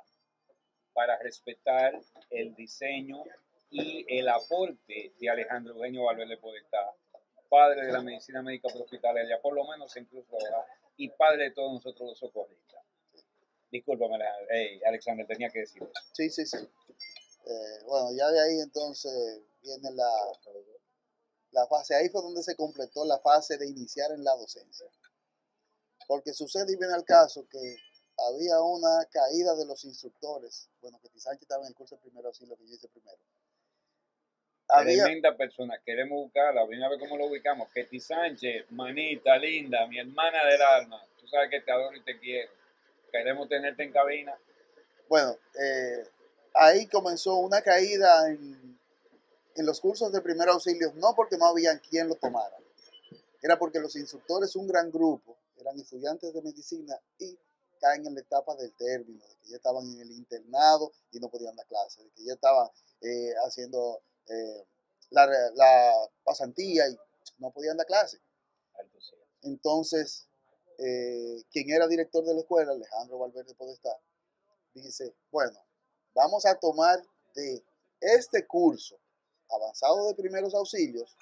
[0.92, 1.98] para respetar
[2.30, 3.24] el diseño
[3.70, 6.94] y el aporte de Alejandro Eugenio Valverde Podestá,
[7.48, 10.66] padre de la medicina médica hospitalaria, por lo menos en Cruz Roja,
[10.96, 12.82] y padre de todos nosotros los socorristas.
[13.70, 14.46] Discúlpame, Alejandro.
[14.50, 15.82] Ey, Alexander, tenía que decir.
[16.12, 16.58] Sí, sí, sí.
[16.58, 20.10] Eh, bueno, ya de ahí entonces viene la,
[21.52, 24.86] la fase, ahí fue donde se completó la fase de iniciar en la docencia.
[26.06, 27.76] Porque sucede y viene al caso que
[28.28, 30.68] había una caída de los instructores.
[30.80, 33.18] Bueno, que Sánchez estaba en el curso de primero auxilio que yo hice primero.
[34.68, 35.80] Había, Tremenda persona.
[35.84, 36.64] Queremos buscarla.
[36.66, 37.68] Ven a ver cómo lo ubicamos.
[37.72, 41.04] Ketty Sánchez, manita linda, mi hermana del alma.
[41.18, 42.52] Tú sabes que te adoro y te quiero.
[43.10, 44.38] Queremos tenerte en cabina.
[45.08, 46.08] bueno, eh,
[46.54, 48.79] ahí comenzó una caída en,
[49.56, 52.56] en los cursos de primer auxilio, no porque no había quien lo tomara,
[53.42, 57.38] era porque los instructores, un gran grupo, eran estudiantes de medicina y
[57.80, 61.30] caen en la etapa del término, de que ya estaban en el internado y no
[61.30, 62.68] podían dar clases, de que ya estaban
[63.00, 64.66] eh, haciendo eh,
[65.10, 65.28] la,
[66.24, 66.98] pasantía y
[67.38, 68.20] no podían dar clases.
[69.42, 70.28] Entonces,
[70.78, 73.98] eh, quien era director de la escuela, Alejandro Valverde Podestá,
[74.74, 75.58] dice, bueno,
[76.14, 77.02] vamos a tomar
[77.34, 77.64] de
[78.00, 78.98] este curso
[79.50, 81.16] avanzado de primeros auxilios,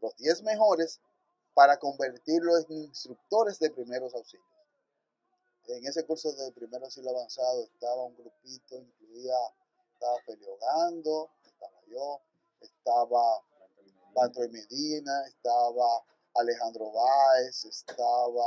[0.00, 1.00] los 10 mejores,
[1.54, 4.46] para convertirlos en instructores de primeros auxilios.
[5.68, 9.34] En ese curso de primer auxilio avanzado estaba un grupito, incluía,
[9.94, 12.20] estaba Feliogando, estaba yo,
[12.60, 13.42] estaba
[14.14, 18.44] Patrick Medina, estaba Alejandro Báez, estaba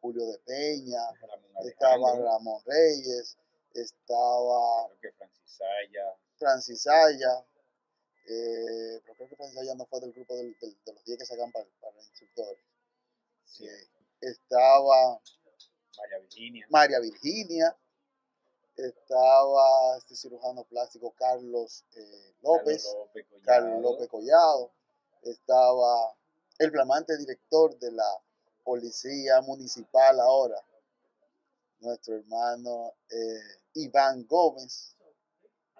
[0.00, 3.36] Julio de Peña, Ramón estaba Ramón Reyes,
[3.74, 7.44] estaba creo que Francis Saya, Francis Aya,
[8.26, 11.18] eh, pero creo que Francis Aya no fue del grupo del- del- de los 10
[11.18, 12.58] que sacan para, para instructores.
[13.44, 13.88] sí, Eh,
[14.20, 15.20] estaba
[15.98, 17.76] María Virginia, María Virginia,
[18.76, 22.84] estaba este cirujano plástico Carlos eh, López.
[22.84, 24.70] Carlos López, Collado, Carlos López Collado,
[25.22, 26.14] estaba
[26.58, 28.22] el flamante director de la
[28.64, 30.60] Policía Municipal ahora,
[31.80, 33.40] nuestro hermano eh,
[33.74, 34.95] Iván Gómez,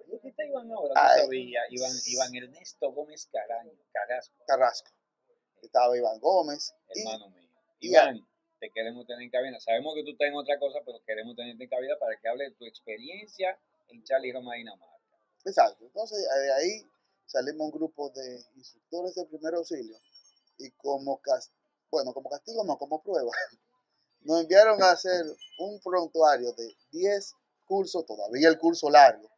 [0.06, 0.94] ¿Dónde está Iván ahora?
[0.96, 1.18] Ay.
[1.20, 1.60] No sabía.
[1.70, 4.90] Iván, Iván Ernesto Gómez Caraño, Carrasco, Carrasco,
[5.62, 7.48] estaba Iván Gómez y hermano mío.
[7.80, 8.26] y Iván,
[8.60, 9.60] te queremos tener en cabina.
[9.60, 12.44] Sabemos que tú estás en otra cosa, pero queremos tenerte en cabina para que hable
[12.44, 14.96] de tu experiencia en Charlie Roma Dinamarca.
[15.44, 15.84] exacto.
[15.84, 16.82] Entonces de ahí
[17.26, 19.96] salimos un grupo de instructores de primer auxilio
[20.58, 21.52] y como cas-
[21.90, 23.30] bueno, como castigo no, como prueba,
[24.20, 25.24] nos enviaron a hacer
[25.58, 29.30] un prontuario de 10 cursos, todavía el curso largo,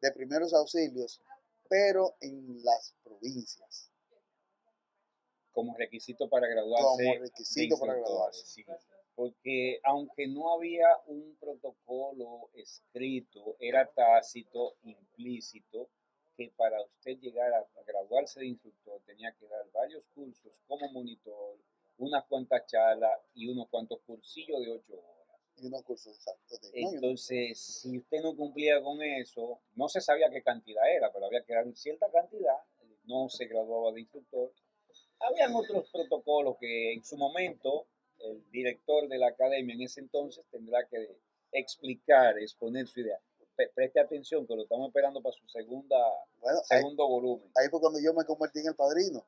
[0.00, 1.20] de primeros auxilios,
[1.68, 3.90] pero en las provincias,
[5.52, 7.04] Como requisito para graduarse.
[7.04, 8.44] como requisito para graduarse.
[8.46, 8.64] sí.
[9.14, 15.88] Porque aunque no había un protocolo escrito, era tácito, implícito,
[16.36, 20.90] que para usted llegar a, a graduarse de instructor tenía que dar varios cursos como
[20.90, 21.56] monitor,
[21.98, 25.23] unas cuantas charlas y unos cuantos cursillos de ocho horas.
[25.56, 26.60] Y unos cursos exactos.
[26.72, 31.12] de- no, Entonces, si usted no cumplía con eso, no se sabía qué cantidad era,
[31.12, 32.56] pero había que dar cierta cantidad,
[33.04, 34.52] no se graduaba de instructor.
[35.20, 37.86] Habían otros protocolos que en su momento
[38.18, 41.16] el director de la academia en ese entonces tendrá que
[41.52, 43.20] explicar, exponer su idea.
[43.56, 45.96] Pre- Preste atención que lo estamos esperando para su segunda,
[46.40, 47.50] bueno, ahí, segundo volumen.
[47.56, 49.24] ahí fue cuando yo me convertí en el padrino.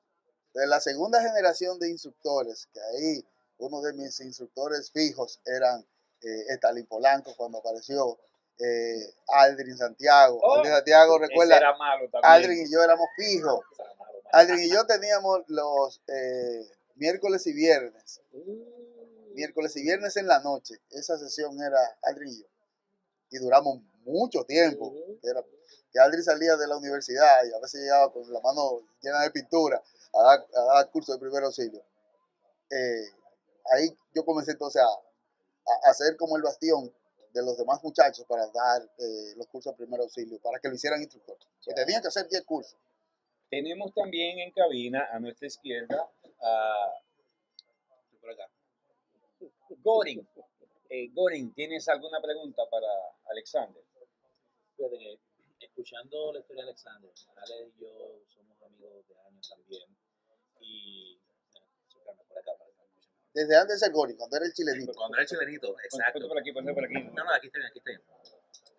[0.53, 3.25] De la segunda generación de instructores, que ahí
[3.59, 5.87] uno de mis instructores fijos eran
[6.22, 8.18] eh, Polanco cuando apareció,
[8.59, 10.38] eh, Aldrin Santiago.
[10.42, 12.33] Oh, Aldrin Santiago, recuerda, era malo también.
[12.33, 13.61] Aldrin y yo éramos fijos.
[13.79, 14.20] Malo, malo.
[14.33, 18.20] Aldrin y yo teníamos los eh, miércoles y viernes.
[18.33, 18.76] Uh,
[19.35, 20.76] Miércoles y viernes en la noche.
[20.90, 22.46] Esa sesión era Aldrin y yo.
[23.31, 24.94] Y duramos mucho tiempo.
[25.22, 25.44] Era,
[25.92, 29.31] que Aldrin salía de la universidad y a veces llegaba con la mano llena de
[29.31, 29.83] pintura
[30.14, 31.83] a dar, a dar curso de primer auxilio.
[32.70, 33.11] Eh,
[33.72, 34.87] ahí yo comencé entonces a,
[35.66, 36.92] a, a ser como el bastión
[37.37, 40.74] de los demás muchachos para dar eh, los cursos de primer auxilio, para que lo
[40.74, 41.37] hicieran instructor.
[41.66, 42.79] Y tenían que hacer 10 cursos.
[43.50, 46.09] Tenemos también en cabina a nuestra izquierda
[46.40, 47.02] a
[48.20, 48.50] por acá.
[49.85, 50.26] Gorin.
[50.88, 52.88] Eh, Gorin, ¿tienes alguna pregunta para
[53.26, 53.85] Alexander?
[54.76, 55.18] Fíjate que
[55.61, 59.96] escuchando la historia de Alexander, Ale y yo somos amigos de años también.
[60.61, 61.18] Y
[61.55, 62.52] eh, por acá
[63.37, 64.94] Desde antes del Gori, cuando era el chilenito.
[64.94, 66.27] Cuando era el chilenito, Ponte exacto.
[66.27, 66.94] por aquí, ponte por aquí.
[66.94, 68.03] No, no, aquí está bien, aquí está bien.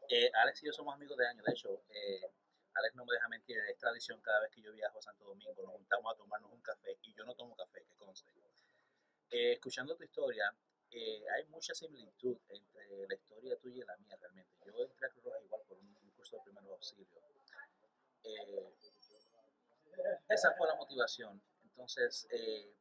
[0.09, 2.31] Eh, Alex y yo somos amigos de años, de hecho, eh,
[2.73, 5.53] Alex no me deja mentir, es tradición cada vez que yo viajo a Santo Domingo,
[5.61, 8.31] nos juntamos a tomarnos un café y yo no tomo café, que conste.
[9.29, 10.51] Eh, escuchando tu historia,
[10.89, 14.49] eh, hay mucha similitud entre la historia tuya y la mía realmente.
[14.65, 17.09] Yo entré a Cruz Roja igual por un, un curso de primeros auxilios.
[18.23, 18.73] Eh,
[20.29, 21.43] esa fue la motivación.
[21.63, 22.73] Entonces, eh,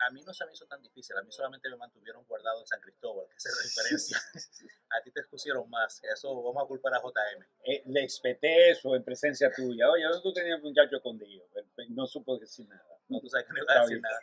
[0.00, 2.66] a mí no se me hizo tan difícil, a mí solamente me mantuvieron guardado en
[2.66, 4.18] San Cristóbal, que es la diferencia.
[4.90, 7.44] a ti te expusieron más, eso vamos a culpar a JM.
[7.64, 9.90] Eh, le espeté eso en presencia tuya.
[9.90, 11.46] Oye, ¿dónde tú tenías un muchacho escondido?
[11.90, 12.98] No supo decir nada.
[13.08, 14.20] No, tú sabes que no iba a decir nada.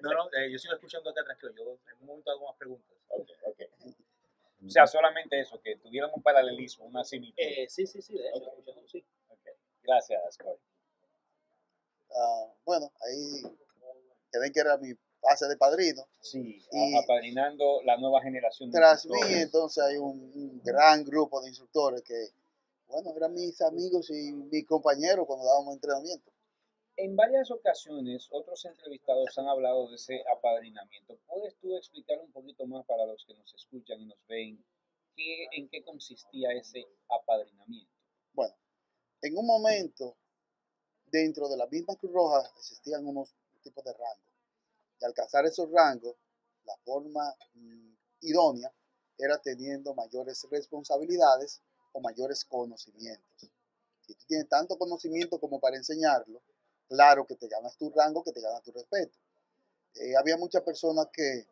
[0.00, 2.96] No, no, eh, yo sigo escuchando acá tranquilo, yo en un momento hago más preguntas.
[3.08, 3.62] Ok, ok.
[4.62, 7.42] O sea, solamente eso, que tuvieran un paralelismo, una similitud.
[7.42, 9.02] Eh, sí, sí, sí, de hecho, escuchando, sí.
[9.28, 9.40] Ok.
[9.82, 10.60] Gracias, Cory.
[12.14, 13.42] Ah, bueno, ahí
[14.30, 14.94] quedé que era mi
[15.30, 16.02] fase de padrino.
[16.20, 21.40] Sí, Y- apadrinando la nueva generación de Tras mí, entonces hay un, un gran grupo
[21.40, 22.28] de instructores que,
[22.88, 26.30] bueno, eran mis amigos y mis compañeros cuando dábamos entrenamiento.
[26.96, 31.18] En varias ocasiones, otros entrevistados han hablado de ese apadrinamiento.
[31.26, 34.62] ¿Puedes tú explicar un poquito más para los que nos escuchan y nos ven
[35.16, 37.90] qué, en qué consistía ese apadrinamiento?
[38.34, 38.54] Bueno,
[39.22, 40.16] en un momento,
[41.06, 44.29] dentro de la misma Cruz Roja existían unos tipos de rangos.
[45.00, 46.16] Y alcanzar esos rangos,
[46.64, 48.72] la forma mm, idónea
[49.18, 51.60] era teniendo mayores responsabilidades
[51.92, 53.50] o mayores conocimientos.
[54.06, 56.42] Si tú tienes tanto conocimiento como para enseñarlo,
[56.88, 59.18] claro que te ganas tu rango, que te ganas tu respeto.
[59.94, 61.46] Eh, había muchas personas que,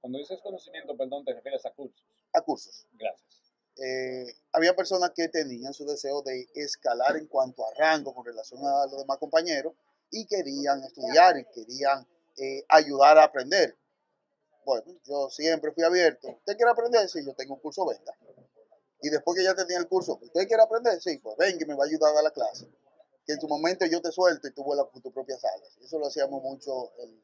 [0.00, 2.02] Cuando dices conocimiento, perdón, te refieres a cursos.
[2.32, 3.52] a cursos, Gracias.
[3.76, 8.60] eh, había personas que tenían su deseo de escalar en cuanto a rango con relación
[8.64, 9.74] a los demás compañeros
[10.10, 12.06] y querían estudiar y querían
[12.36, 13.76] eh, ayudar a aprender.
[14.64, 16.28] Bueno, yo siempre fui abierto.
[16.28, 17.08] ¿Usted quiere aprender?
[17.08, 18.12] Sí, yo tengo un curso, venga.
[19.00, 21.00] Y después que ya tenía el curso, ¿usted quiere aprender?
[21.00, 22.68] Sí, pues venga y me va a ayudar a dar la clase.
[23.24, 25.76] Que en su momento yo te suelto y tú vuelas por tus propias alas.
[25.80, 27.22] Eso lo hacíamos mucho el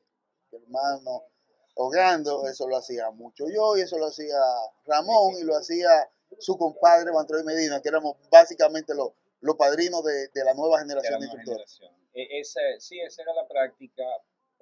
[0.53, 1.25] hermano
[1.75, 4.37] Ogando, eso lo hacía mucho yo y eso lo hacía
[4.85, 5.89] Ramón y lo hacía
[6.39, 11.19] su compadre Bantroy Medina, que éramos básicamente los, los padrinos de, de la nueva generación
[11.21, 11.79] de instructores.
[11.79, 12.11] generación.
[12.13, 14.03] E- esa, sí, esa era la práctica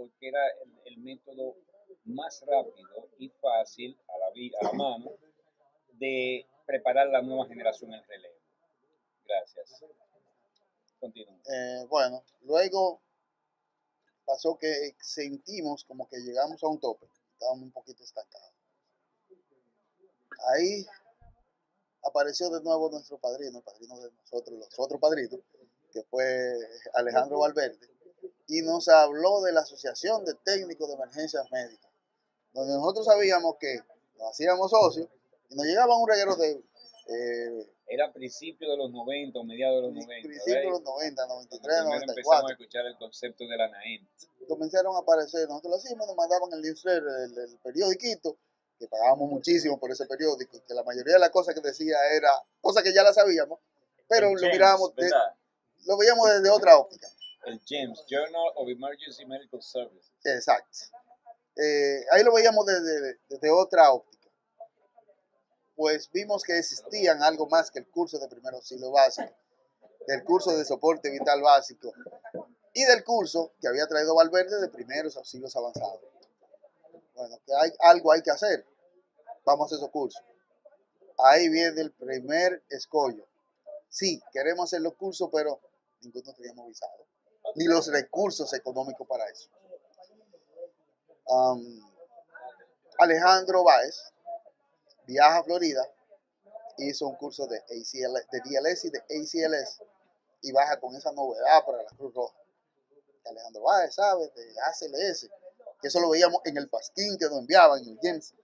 [0.01, 0.41] porque era
[0.87, 1.57] el, método
[2.05, 5.11] más rápido y fácil a la, vi- a la mano
[5.93, 8.35] de preparar la nueva generación en relevo.
[9.27, 9.85] Gracias.
[10.99, 11.37] Continúa.
[11.53, 13.03] Eh, bueno, luego
[14.25, 18.55] pasó que sentimos como que llegamos a un tope, estábamos un poquito estancados.
[20.55, 20.87] Ahí
[22.03, 25.41] apareció de nuevo nuestro padrino, el padrino de nosotros, los otros padrinos,
[25.93, 26.57] que fue
[26.95, 27.91] Alejandro Valverde,
[28.49, 31.91] y nos habló de la Asociación de Técnicos de Emergencias Médicas,
[32.53, 33.79] donde nosotros sabíamos que
[34.19, 35.09] nos hacíamos socios
[35.49, 36.63] y nos llegaba un reguero de
[37.07, 40.29] eh, Era a principios de los 90 o mediados de los 90.
[40.29, 42.47] principios de los 90, Cuando 93, primero empezamos 94.
[42.47, 44.07] a escuchar el concepto de la NAEM.
[44.49, 48.37] comenzaron a aparecer, nosotros lo hacíamos, nos mandaban el newsletter, el, el periodiquito,
[48.79, 52.31] que pagábamos muchísimo por ese periódico, que la mayoría de las cosas que decía era
[52.61, 53.59] cosas que ya las sabíamos,
[54.09, 54.93] pero lo mirábamos,
[55.87, 57.09] lo veíamos desde otra óptica.
[57.44, 60.12] El GEMS, Journal of Emergency Medical Services.
[60.24, 60.79] Exacto.
[61.57, 64.29] Eh, ahí lo veíamos desde, desde otra óptica.
[65.74, 69.35] Pues vimos que existían algo más que el curso de primer auxilio básico,
[70.07, 71.92] del curso de soporte vital básico
[72.74, 76.00] y del curso que había traído Valverde de primeros auxilios avanzados.
[77.14, 78.64] Bueno, que hay algo hay que hacer.
[79.44, 80.22] Vamos a esos cursos.
[81.18, 83.26] Ahí viene el primer escollo.
[83.88, 85.61] Sí, queremos hacer los cursos, pero
[86.00, 87.07] ninguno teníamos visado,
[87.57, 89.49] ni los recursos económicos para eso.
[91.27, 91.81] Um,
[92.99, 94.13] Alejandro Báez
[95.07, 95.87] viaja a Florida,
[96.79, 99.83] hizo un curso de, ACL, DLS y de ACLS
[100.43, 102.37] y baja con esa novedad para la Cruz Roja.
[103.27, 104.33] Alejandro Báez, ¿sabes?
[104.35, 105.29] De ACLS,
[105.83, 108.35] eso lo veíamos en el pasquín que nos enviaban, en el James.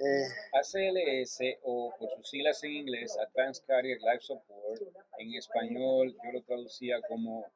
[0.00, 4.82] Eh, ACLS o por sus siglas en inglés, Advanced Cardiac Life Support,
[5.18, 7.46] en español yo lo traducía como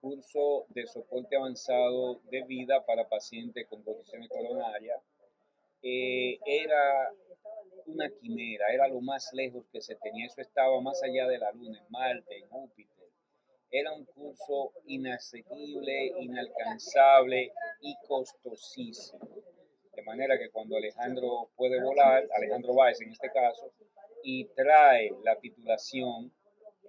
[0.00, 5.00] curso de soporte avanzado de vida para pacientes con condiciones coronarias,
[5.82, 7.10] eh, era
[7.86, 11.52] una quimera, era lo más lejos que se tenía, eso estaba más allá de la
[11.52, 13.08] Luna, en Marte, en Júpiter.
[13.70, 19.20] Era un curso inasequible, inalcanzable y costosísimo.
[19.94, 23.72] De manera que cuando Alejandro puede volar, Alejandro Báez en este caso,
[24.22, 26.32] y trae la titulación,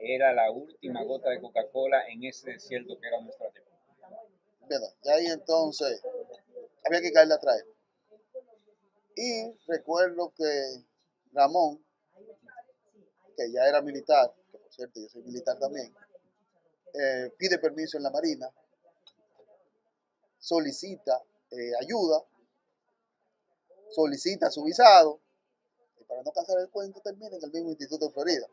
[0.02, 4.88] era la última gota de Coca-Cola en ese desierto que era nuestra tierra.
[5.04, 6.02] y ahí entonces
[6.86, 7.66] había que caerle a traer.
[9.16, 10.84] Y recuerdo que
[11.34, 11.84] Ramón,
[13.38, 15.94] que ya era militar, que por cierto yo soy militar también,
[16.94, 18.50] eh, pide permiso en la Marina,
[20.40, 22.24] solicita eh, ayuda,
[23.92, 25.20] solicita su visado,
[26.00, 28.48] y para no cansar el cuento termina en el mismo Instituto de Florida.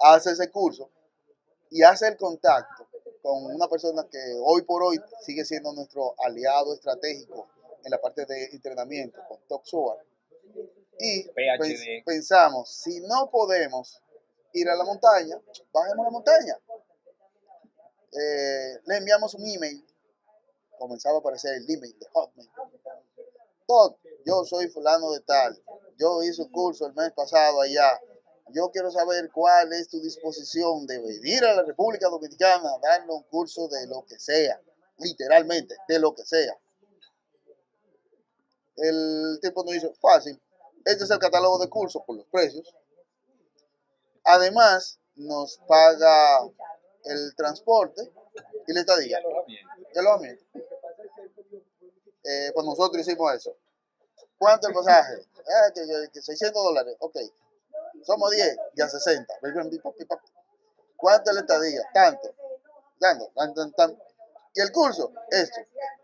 [0.00, 0.90] Hace ese curso
[1.70, 2.88] y hace el contacto
[3.22, 7.48] con una persona que hoy por hoy sigue siendo nuestro aliado estratégico
[7.84, 9.98] en la parte de entrenamiento con Toxoa.
[10.98, 12.04] Y PhD.
[12.04, 14.02] pensamos, si no podemos
[14.52, 15.40] ir a la montaña,
[15.72, 16.58] bajemos a la montaña.
[18.12, 19.84] Eh, le enviamos un email,
[20.78, 22.50] comenzaba a aparecer el email de Hotmail.
[23.66, 23.94] Todd,
[24.26, 25.62] yo soy fulano de tal,
[25.96, 28.00] yo hice un curso el mes pasado allá,
[28.52, 33.12] yo quiero saber cuál es tu disposición de venir a la República Dominicana a darle
[33.12, 34.60] un curso de lo que sea,
[34.98, 36.56] literalmente, de lo que sea.
[38.76, 40.40] El tipo nos dice, fácil,
[40.84, 42.74] este es el catálogo de cursos por los precios.
[44.24, 46.40] Además, nos paga
[47.04, 48.10] el transporte
[48.66, 49.18] y la estadía,
[49.94, 50.44] y alojamiento.
[52.24, 53.56] Eh, pues nosotros hicimos eso.
[54.38, 55.26] ¿Cuánto el pasaje?
[55.38, 56.96] Ah, que, que- que 600 dólares.
[57.00, 57.16] Ok.
[58.04, 59.34] Somos 10, ya 60.
[60.96, 61.82] ¿Cuánto es la estadía?
[61.92, 62.34] Tanto.
[62.98, 63.30] Tanto.
[63.34, 63.98] Tan, tan, tan.
[64.54, 65.60] Y el curso, esto.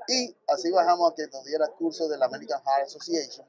[0.09, 3.47] Y así bajamos a que nos diera curso de la American Heart Association,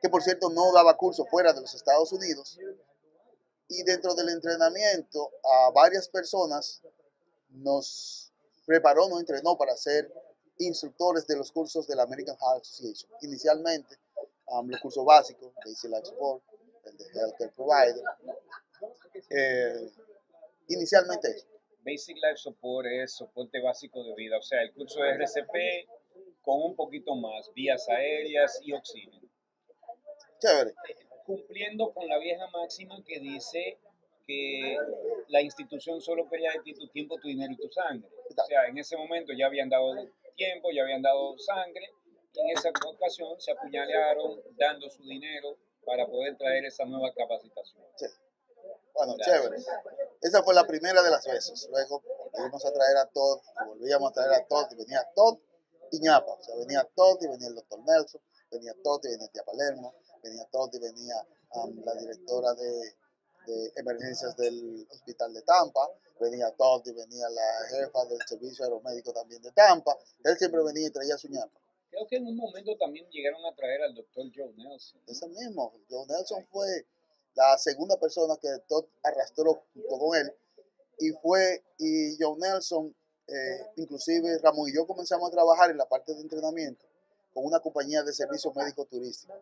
[0.00, 2.58] que por cierto no daba curso fuera de los Estados Unidos.
[3.68, 6.82] Y dentro del entrenamiento, a varias personas
[7.48, 8.32] nos
[8.64, 10.12] preparó, nos entrenó para ser
[10.58, 13.10] instructores de los cursos de la American Heart Association.
[13.22, 13.98] Inicialmente,
[14.46, 16.44] um, los cursos básicos, Basic Life Support,
[16.84, 18.04] el de Healthcare Provider.
[19.30, 19.90] Eh,
[20.68, 21.46] inicialmente eso.
[21.84, 25.88] Basic Life Support es soporte básico de vida, o sea, el curso de RCP
[26.40, 29.28] con un poquito más, vías aéreas y oxígeno.
[30.38, 30.74] Chévere.
[31.24, 33.78] Cumpliendo con la vieja máxima que dice
[34.26, 34.76] que
[35.28, 38.08] la institución solo quería de ti tu tiempo, tu dinero y tu sangre.
[38.28, 39.94] O sea, en ese momento ya habían dado
[40.36, 41.90] tiempo, ya habían dado sangre,
[42.34, 47.84] y en esa ocasión se apuñalearon dando su dinero para poder traer esa nueva capacitación.
[47.96, 48.06] Sí.
[48.94, 49.42] Bueno, Gracias.
[49.42, 49.62] chévere.
[50.20, 51.68] Esa fue la primera de las veces.
[51.70, 55.38] Luego volvimos a traer a Todd, volvíamos a traer a Todd, y venía Todd
[55.90, 56.32] y ñapa.
[56.32, 59.94] O sea, venía Todd y venía el doctor Nelson, venía Todd y venía tía Palermo,
[60.22, 61.16] venía Todd y venía
[61.54, 62.96] um, la directora de,
[63.46, 65.88] de emergencias del hospital de Tampa,
[66.20, 69.96] venía Todd y venía la jefa del servicio aeromédico también de Tampa.
[70.22, 71.58] Él siempre venía y traía su ñapa.
[71.92, 74.98] Creo que en un momento también llegaron a traer al doctor Joe Nelson.
[75.06, 75.12] ¿no?
[75.12, 76.86] Ese mismo, Joe Nelson fue
[77.34, 80.34] la segunda persona que Todd arrastró junto con él.
[80.98, 82.94] Y fue, y Joe Nelson,
[83.26, 86.86] eh, inclusive Ramón y yo comenzamos a trabajar en la parte de entrenamiento
[87.34, 89.36] con una compañía de servicios médicos turísticos.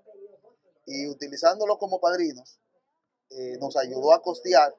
[0.87, 2.59] Y utilizándolo como padrinos,
[3.31, 4.75] eh, nos ayudó a costear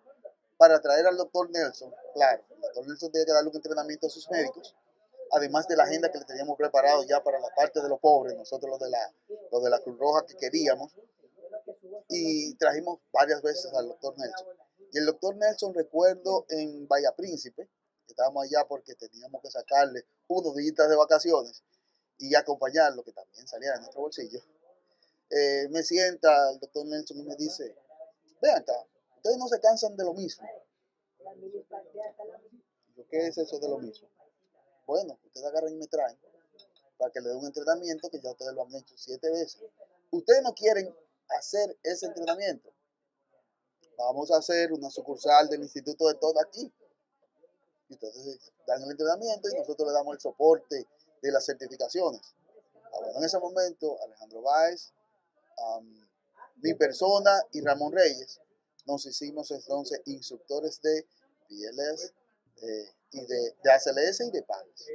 [0.58, 1.94] para traer al doctor Nelson.
[2.16, 4.76] Claro, el doctor Nelson tenía que darle un entrenamiento a sus médicos,
[5.32, 8.36] además de la agenda que le teníamos preparado ya para la parte de los pobres,
[8.36, 9.13] nosotros los de la,
[9.52, 10.94] los de la Cruz Roja que queríamos
[12.10, 14.48] y trajimos varias veces al doctor Nelson.
[14.91, 17.70] Y el doctor Nelson, recuerdo en Bahía Príncipe,
[18.08, 21.63] estábamos allá porque teníamos que sacarle unos días de vacaciones
[22.17, 24.39] y acompañarlo, que también salía de nuestro bolsillo.
[25.30, 27.76] Eh, me sienta el doctor Nelson y me dice,
[28.41, 28.74] vean acá,
[29.15, 30.46] ustedes no se cansan de lo mismo.
[33.10, 34.08] ¿qué es eso de lo mismo?
[34.92, 36.20] Bueno, ustedes agarran y me traen
[36.98, 39.64] para que le dé un entrenamiento que ya ustedes lo han hecho siete veces.
[40.12, 40.94] Ustedes no quieren
[41.30, 42.70] hacer ese entrenamiento.
[43.98, 46.70] Vamos a hacer una sucursal del Instituto de Todo aquí.
[47.88, 50.86] Y ustedes dan el entrenamiento y nosotros le damos el soporte
[51.22, 52.36] de las certificaciones.
[52.76, 54.92] Ah, bueno, en ese momento, Alejandro Báez,
[56.58, 58.42] mi persona y Ramón Reyes
[58.86, 61.08] nos hicimos entonces instructores de
[61.50, 62.12] BLS
[62.64, 64.88] eh, y de, de ACLS y de PALS.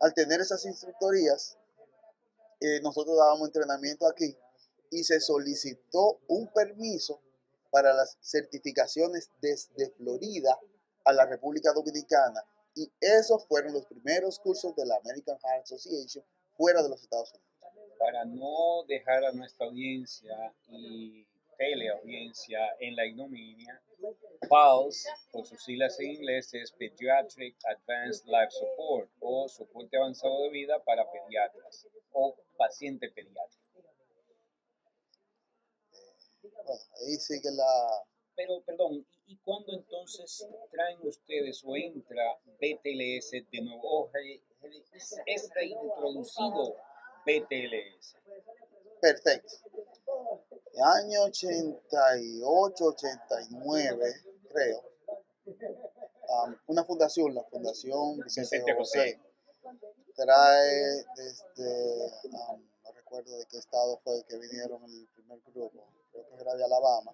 [0.00, 1.58] Al tener esas instructorías,
[2.60, 4.36] eh, nosotros dábamos entrenamiento aquí
[4.90, 7.20] y se solicitó un permiso
[7.70, 10.58] para las certificaciones desde Florida
[11.04, 12.44] a la República Dominicana
[12.74, 16.24] y esos fueron los primeros cursos de la American Heart Association
[16.56, 17.50] fuera de los Estados Unidos.
[17.98, 21.26] Para no dejar a nuestra audiencia y
[21.60, 23.78] teleaudiencia en la ignominia,
[24.48, 30.48] PALS, por sus siglas en inglés, es Pediatric Advanced Life Support o soporte avanzado de
[30.48, 33.84] vida para pediatras o paciente pediátrico.
[36.42, 36.70] Bueno,
[37.06, 38.06] ahí sigue la...
[38.34, 44.04] Pero, perdón, ¿y, y cuándo entonces traen ustedes o entra BTLS de nuevo?
[44.04, 44.10] O
[45.26, 46.74] es reintroducido
[47.26, 48.16] BTLS?
[49.02, 49.69] Perfecto.
[50.82, 54.14] Año 88, 89,
[54.48, 54.82] creo,
[55.46, 59.20] um, una fundación, la Fundación Vicente Vicente José,
[60.14, 62.12] trae desde,
[62.48, 66.54] um, no recuerdo de qué estado fue que vinieron el primer grupo, creo que era
[66.54, 67.12] de Alabama.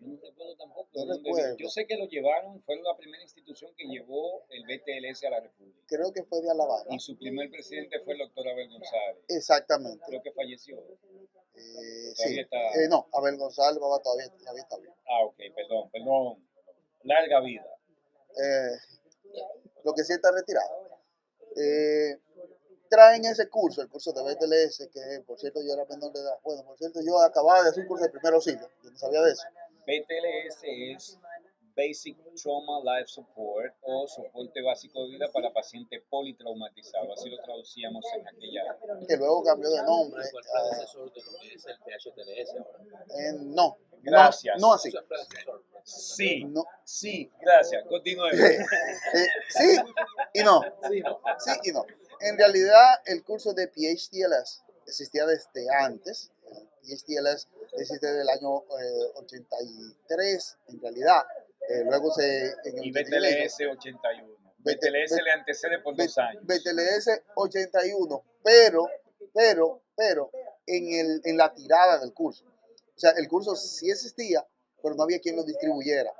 [0.00, 0.88] Yo no recuerdo tampoco.
[0.94, 1.56] No recuerdo.
[1.56, 5.40] Yo sé que lo llevaron, fue la primera institución que llevó el BTLS a la
[5.40, 5.78] República.
[5.86, 6.84] Creo que fue de Alabama.
[6.90, 9.24] Y su primer presidente fue el doctor Abel González.
[9.28, 10.04] Exactamente.
[10.06, 10.78] Creo que falleció.
[11.54, 12.38] Eh, sí.
[12.38, 14.94] está- Eh, no, Abel González Baba todavía, todavía está bien.
[15.08, 16.48] Ah, ok, perdón, perdón.
[17.02, 17.66] Larga vida.
[18.36, 18.76] Eh,
[19.84, 20.88] lo que sí está retirado.
[21.56, 22.16] Eh,
[22.88, 26.38] traen ese curso, el curso de BTLS, que por cierto yo era menor de edad.
[26.42, 29.22] Bueno, por cierto yo acababa de hacer un curso de primer auxilio, yo no sabía
[29.22, 29.42] de eso.
[29.88, 31.18] BTLS es
[31.74, 37.18] Basic Trauma Life Support o soporte básico de vida para pacientes politraumatizados.
[37.18, 38.76] Así lo traducíamos en aquella.
[39.08, 40.22] Que luego cambió de nombre.
[40.30, 42.78] ¿Cuál a- predecesor de lo que es el PHTLS ahora?
[43.44, 44.60] no, Gracias.
[44.60, 44.92] no así.
[45.84, 47.84] Sí, No, sí, gracias.
[47.86, 48.32] Continuemos.
[49.14, 49.76] Eh, sí
[50.34, 50.60] y no.
[50.90, 51.20] Sí, no.
[51.38, 51.86] Sí y no.
[52.20, 56.30] En realidad, el curso de PHTLS existía desde antes.
[56.46, 56.68] El
[56.98, 61.22] PHTLS existe desde el año eh, 83, en realidad.
[61.68, 62.46] Eh, luego se.
[62.64, 64.34] En el Y 83, BTLS 81.
[64.58, 66.42] BT- BTLS le antecede por dos años.
[66.44, 68.88] BTLS 81, pero,
[69.32, 70.30] pero, pero,
[70.66, 72.44] en, el, en la tirada del curso.
[72.44, 74.46] O sea, el curso sí existía,
[74.82, 76.12] pero no había quien lo distribuyera.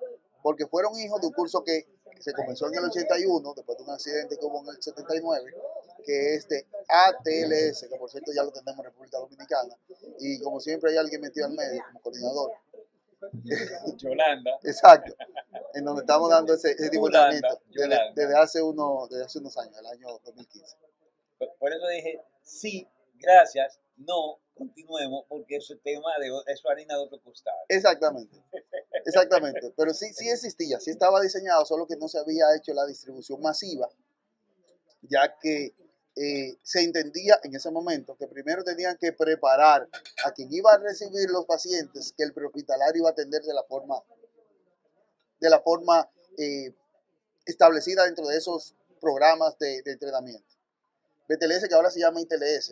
[0.42, 1.88] Porque fueron hijos de un curso que
[2.20, 5.52] se comenzó en el 81, después de un accidente que hubo en el 79,
[6.04, 9.76] que es de ATLS, que por cierto ya lo tenemos en República Dominicana.
[10.20, 12.52] Y como siempre hay alguien metido al medio como coordinador.
[13.96, 14.58] Yolanda.
[14.62, 15.14] Exacto.
[15.74, 18.12] En donde estamos dando ese, ese tipo de Yolanda, entrenamiento desde, Yolanda.
[18.14, 20.76] desde hace uno, desde hace unos años, el año 2015.
[21.38, 26.66] Por- Por eso dije, sí, gracias, no, continuemos, porque eso es tema de, eso es
[26.66, 27.54] harina de otro costal.
[27.68, 28.36] Exactamente,
[29.04, 29.72] exactamente.
[29.76, 33.40] Pero sí, sí existía, sí estaba diseñado, solo que no se había hecho la distribución
[33.40, 33.88] masiva,
[35.02, 35.74] ya que
[36.20, 39.88] eh, se entendía en ese momento que primero tenían que preparar
[40.24, 43.62] a quien iba a recibir los pacientes, que el prehospitalario iba a atender de la
[43.62, 44.02] forma,
[45.38, 46.74] de la forma eh,
[47.46, 50.56] establecida dentro de esos programas de, de entrenamiento.
[51.28, 52.70] BTLS, que ahora se llama ITLS.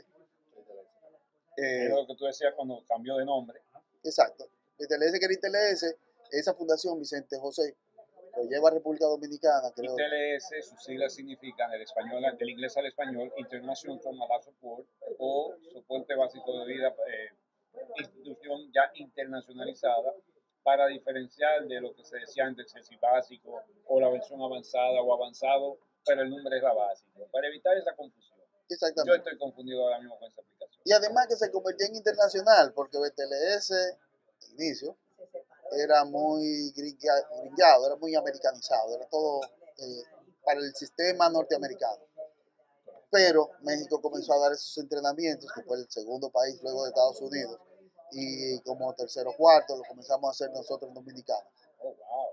[1.58, 3.60] Eh, Es lo que tú decías cuando cambió de nombre.
[4.02, 4.48] Exacto.
[4.78, 5.94] BTLS que era ITLS,
[6.32, 7.76] esa fundación Vicente José
[8.36, 9.94] lo lleva a República Dominicana, creo.
[9.94, 14.86] ITLS, sus siglas significan del español, del inglés al español, International Trauma Support
[15.18, 17.30] o soporte básico de vida, eh,
[17.98, 20.14] institución ya internacionalizada
[20.62, 25.14] para diferenciar de lo que se decía antes, el básico o la versión avanzada o
[25.14, 28.36] avanzado, pero el nombre es la básica, para evitar esa confusión.
[28.68, 29.18] Yo Exactamente.
[29.18, 30.82] estoy confundido ahora mismo con esa aplicación.
[30.84, 33.96] Y además que se convirtió en internacional, porque BTLS,
[34.58, 34.98] inicio,
[35.72, 39.40] era muy gringa- gringado, era muy americanizado, era todo
[39.78, 40.02] eh,
[40.44, 42.02] para el sistema norteamericano.
[43.10, 47.20] Pero México comenzó a dar esos entrenamientos, que fue el segundo país luego de Estados
[47.20, 47.58] Unidos,
[48.12, 51.46] y como tercero o cuarto lo comenzamos a hacer nosotros en Dominicana.
[51.80, 52.30] Oh, wow.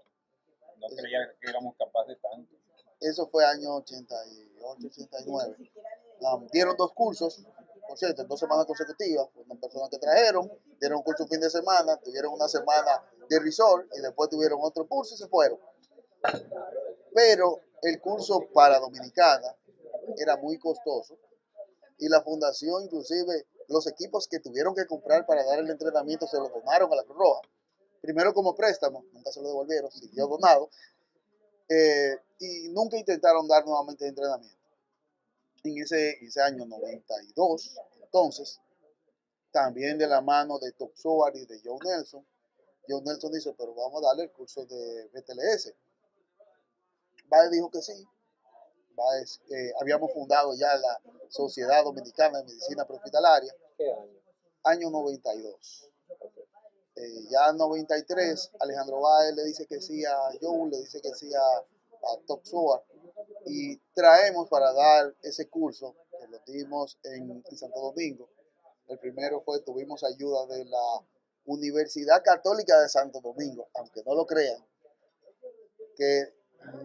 [0.78, 2.56] No creía que éramos capaces de tanto.
[3.00, 5.72] Eso fue año 88, 89.
[6.22, 7.44] Um, dieron dos cursos,
[7.88, 11.40] por cierto, en dos semanas consecutivas, una persona que trajeron, dieron un curso un fin
[11.42, 13.04] de semana, tuvieron una semana
[13.34, 15.60] de resort y después tuvieron otro curso y se fueron.
[17.14, 19.56] Pero el curso para Dominicana
[20.18, 21.18] era muy costoso
[21.98, 26.38] y la fundación, inclusive los equipos que tuvieron que comprar para dar el entrenamiento se
[26.38, 27.42] lo donaron a la Cruz Roja.
[28.02, 30.70] Primero como préstamo, nunca se lo devolvieron, siguió donado.
[31.70, 34.58] eh, y nunca intentaron dar nuevamente entrenamiento.
[35.64, 38.60] En ese, ese año 92, entonces,
[39.52, 40.92] también de la mano de Top
[41.36, 42.26] y de Joe Nelson,
[42.88, 45.74] Joe Nelson dice, pero vamos a darle el curso de BTLS.
[47.28, 48.08] Baez dijo que sí.
[48.96, 54.20] Baez, eh, habíamos fundado ya la Sociedad Dominicana de Medicina Prehospitalaria, ¿Qué año?
[54.64, 55.90] año 92.
[56.96, 61.14] Eh, ya en 93, Alejandro Baez le dice que sí a Joe, le dice que
[61.16, 62.84] sí a, a Top Soar,
[63.46, 68.30] y traemos para dar ese curso que lo dimos en, en Santo Domingo.
[68.88, 71.04] El primero fue, tuvimos ayuda de la
[71.46, 74.64] Universidad Católica de Santo Domingo, aunque no lo crean,
[75.96, 76.34] que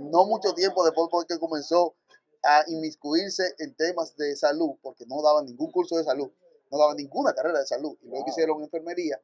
[0.00, 1.94] no mucho tiempo después que comenzó
[2.42, 6.30] a inmiscuirse en temas de salud, porque no daban ningún curso de salud,
[6.70, 9.20] no daban ninguna carrera de salud, y luego hicieron enfermería,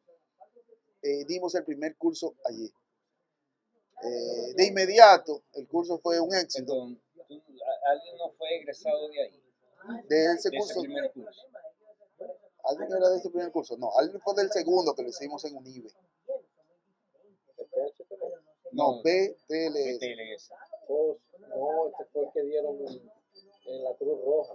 [1.03, 2.72] eh, dimos el primer curso allí.
[4.03, 6.72] Eh, de inmediato, el curso fue un éxito.
[6.72, 7.01] Perdón,
[7.87, 9.43] alguien no fue egresado de ahí,
[10.09, 11.41] De ese de ese curso, primer curso.
[12.65, 13.77] ¿Alguien era de ese primer curso?
[13.77, 15.91] No, alguien fue del segundo que lo hicimos en UNIBE.
[18.73, 20.51] No, BTLS.
[20.89, 21.17] Oh,
[21.49, 22.77] no, este fue el que dieron
[23.67, 24.55] en, la Cruz Roja.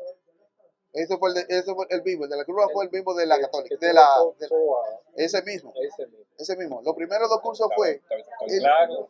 [0.92, 2.92] Ese fue el, de- ese fue el mismo, el de la Cruz Roja fue el
[2.92, 4.08] mismo de la Católica, de la,
[4.40, 6.26] de- ese mismo, ese mismo.
[6.38, 6.82] ese mismo.
[6.82, 8.02] Los primeros dos cursos fue,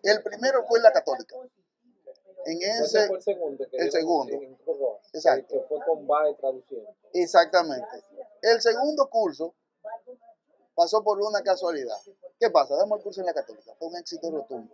[0.03, 1.35] el, primero fue en la Católica.
[2.45, 3.65] En Ese el segundo.
[3.71, 4.39] El segundo.
[5.13, 5.55] Exacto.
[5.55, 6.95] Que, fue con Bae traduciendo.
[7.13, 8.03] exactamente.
[8.41, 9.55] El segundo curso
[10.75, 11.97] pasó por una casualidad.
[12.39, 12.75] ¿Qué pasa?
[12.75, 13.73] Damos el curso en la Católica.
[13.77, 14.73] Fue un éxito rotundo.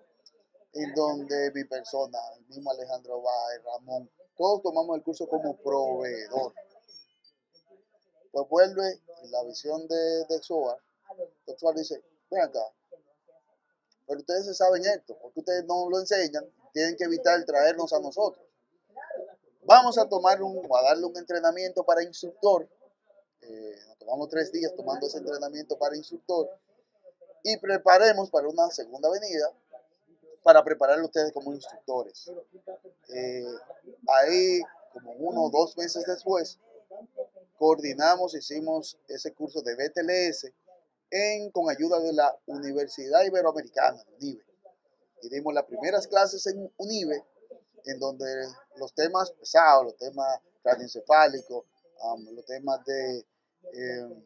[0.73, 6.53] En donde mi persona, el mismo Alejandro Báez, Ramón, todos tomamos el curso como proveedor.
[8.31, 10.77] Pues vuelve la visión de, de SOA.
[11.47, 12.59] El SOA dice, ven acá,
[14.07, 18.45] pero ustedes saben esto, porque ustedes no lo enseñan, tienen que evitar traernos a nosotros.
[19.63, 22.69] Vamos a tomar un, a darle un entrenamiento para instructor.
[23.47, 26.49] Eh, nos tomamos tres días tomando ese entrenamiento para instructor
[27.43, 29.51] y preparemos para una segunda venida
[30.43, 32.31] para prepararlo a ustedes como instructores.
[33.09, 33.45] Eh,
[34.07, 34.61] ahí,
[34.93, 36.59] como uno o dos meses después,
[37.57, 40.51] coordinamos, hicimos ese curso de BTLS
[41.11, 44.43] en, con ayuda de la Universidad Iberoamericana, UNIBE.
[45.21, 47.23] Y dimos las primeras clases en UNIBE,
[47.85, 48.25] en donde
[48.77, 51.63] los temas pesados, los temas radioencefálicos,
[52.03, 53.25] um, los temas de,
[53.73, 54.23] eh,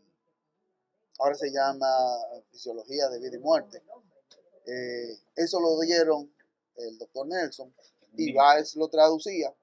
[1.20, 1.88] ahora se llama
[2.52, 3.84] fisiología de vida y muerte.
[4.66, 6.32] Eh, eso lo dieron
[6.76, 7.74] el doctor Nelson
[8.16, 9.54] y Báez lo traducía.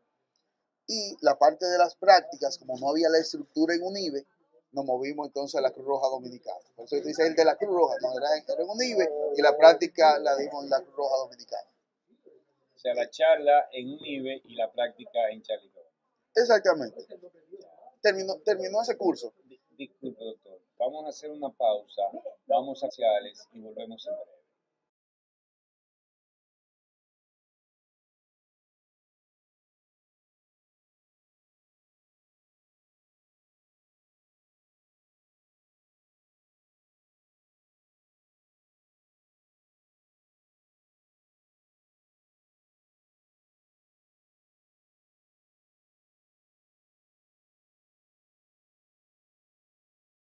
[0.88, 4.24] Y la parte de las prácticas, como no había la estructura en UNIBE,
[4.72, 6.60] nos movimos entonces a la Cruz Roja Dominicana.
[6.76, 9.42] Por eso dice el de la Cruz Roja, no era en, era en UNIBE y
[9.42, 11.68] la práctica la dimos en la Cruz Roja Dominicana.
[12.74, 15.72] O sea, la charla en UNIBE y la práctica en Charlie.
[16.34, 17.06] Exactamente.
[18.02, 19.32] Terminó, terminó ese curso.
[19.76, 20.60] Di- Disculpe, doctor.
[20.78, 22.02] Vamos a hacer una pausa,
[22.46, 24.35] vamos a sociales y volvemos en breve.